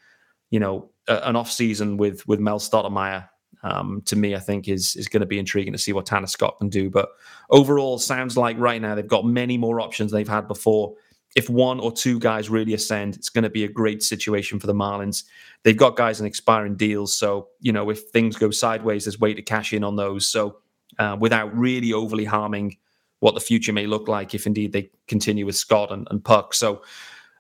You 0.50 0.60
know, 0.60 0.92
an 1.08 1.36
off 1.36 1.52
season 1.52 1.98
with 1.98 2.28
with 2.28 2.40
Mel 2.40 2.60
Stottlemyre. 2.60 3.28
Um, 3.64 4.02
to 4.06 4.16
me, 4.16 4.36
I 4.36 4.40
think 4.40 4.68
is 4.68 4.96
is 4.96 5.08
going 5.08 5.22
to 5.22 5.28
be 5.28 5.40
intriguing 5.40 5.74
to 5.74 5.80
see 5.80 5.94
what 5.94 6.06
Tanner 6.06 6.28
Scott 6.28 6.58
can 6.60 6.70
do. 6.70 6.90
But 6.90 7.10
overall, 7.50 8.00
sounds 8.00 8.38
like 8.38 8.58
right 8.58 8.82
now 8.82 8.96
they've 8.96 9.08
got 9.08 9.26
many 9.26 9.58
more 9.58 9.80
options 9.82 10.12
they've 10.12 10.28
had 10.28 10.48
before 10.48 10.96
if 11.36 11.50
one 11.50 11.80
or 11.80 11.92
two 11.92 12.20
guys 12.20 12.50
really 12.50 12.74
ascend, 12.74 13.16
it's 13.16 13.30
going 13.30 13.44
to 13.44 13.50
be 13.50 13.64
a 13.64 13.70
great 13.70 14.04
situation 14.04 14.60
for 14.60 14.68
the 14.68 14.74
Marlins. 14.74 15.24
They've 15.64 15.78
got 15.78 15.96
guys 15.96 16.20
in 16.20 16.26
expiring 16.26 16.76
deals, 16.76 17.16
so 17.16 17.48
you 17.60 17.72
know 17.72 17.90
if 17.90 18.02
things 18.10 18.36
go 18.36 18.52
sideways, 18.52 19.06
there's 19.06 19.20
way 19.20 19.34
to 19.34 19.42
cash 19.42 19.74
in 19.74 19.84
on 19.84 19.96
those. 19.96 20.28
So 20.28 20.58
uh, 21.00 21.18
without 21.20 21.56
really 21.58 21.94
overly 21.94 22.26
harming 22.26 22.78
what 23.20 23.36
the 23.36 23.40
future 23.40 23.72
may 23.72 23.86
look 23.86 24.08
like, 24.08 24.34
if 24.34 24.46
indeed 24.46 24.74
they 24.74 24.90
continue 25.08 25.46
with 25.46 25.56
Scott 25.56 25.92
and, 25.92 26.08
and 26.10 26.24
Puk. 26.24 26.54
So 26.54 26.82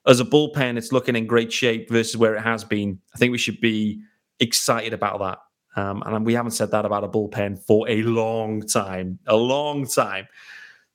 as 0.08 0.20
a 0.20 0.26
bullpen, 0.26 0.78
it's 0.78 0.92
looking 0.92 1.16
in 1.16 1.28
great 1.28 1.52
shape 1.52 1.90
versus 1.90 2.18
where 2.18 2.36
it 2.36 2.42
has 2.42 2.64
been. 2.64 3.00
I 3.14 3.18
think 3.18 3.32
we 3.32 3.38
should 3.38 3.60
be 3.60 4.02
excited 4.40 4.94
about 4.94 5.20
that. 5.20 5.40
Um, 5.82 6.04
and 6.06 6.26
we 6.26 6.34
haven't 6.34 6.52
said 6.52 6.72
that 6.72 6.86
about 6.86 7.04
a 7.04 7.08
bullpen 7.08 7.60
for 7.66 7.90
a 7.90 8.02
long 8.04 8.62
time, 8.62 9.20
a 9.28 9.36
long 9.36 9.88
time. 9.88 10.28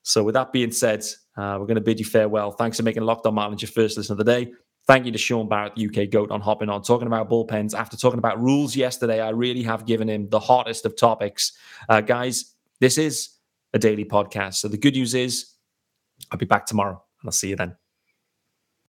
So, 0.02 0.22
with 0.22 0.34
that 0.34 0.52
being 0.52 0.70
said, 0.70 1.04
uh, 1.36 1.56
we're 1.58 1.66
going 1.66 1.76
to 1.76 1.80
bid 1.80 1.98
you 1.98 2.04
farewell. 2.04 2.50
Thanks 2.50 2.76
for 2.76 2.82
making 2.82 3.02
Locked 3.02 3.26
On 3.26 3.34
Marlins 3.34 3.60
your 3.60 3.70
first 3.70 3.96
listen 3.96 4.12
of 4.12 4.18
the 4.18 4.24
day. 4.24 4.52
Thank 4.86 5.04
you 5.04 5.12
to 5.12 5.18
Shaun 5.18 5.48
Barrett, 5.48 5.72
UK 5.72 6.10
GOAT, 6.10 6.30
on 6.30 6.40
hopping 6.40 6.68
on, 6.68 6.82
talking 6.82 7.08
about 7.08 7.28
bullpens. 7.28 7.74
After 7.74 7.96
talking 7.96 8.18
about 8.18 8.40
rules 8.40 8.76
yesterday, 8.76 9.20
I 9.20 9.30
really 9.30 9.64
have 9.64 9.84
given 9.84 10.08
him 10.08 10.28
the 10.28 10.38
hottest 10.38 10.86
of 10.86 10.96
topics. 10.96 11.52
Uh, 11.88 12.00
guys, 12.00 12.54
this 12.78 12.96
is 12.96 13.30
a 13.74 13.78
daily 13.78 14.04
podcast. 14.04 14.54
So 14.54 14.68
the 14.68 14.78
good 14.78 14.94
news 14.94 15.14
is 15.14 15.54
I'll 16.30 16.38
be 16.38 16.46
back 16.46 16.66
tomorrow, 16.66 17.02
and 17.20 17.28
I'll 17.28 17.32
see 17.32 17.48
you 17.48 17.56
then. 17.56 17.76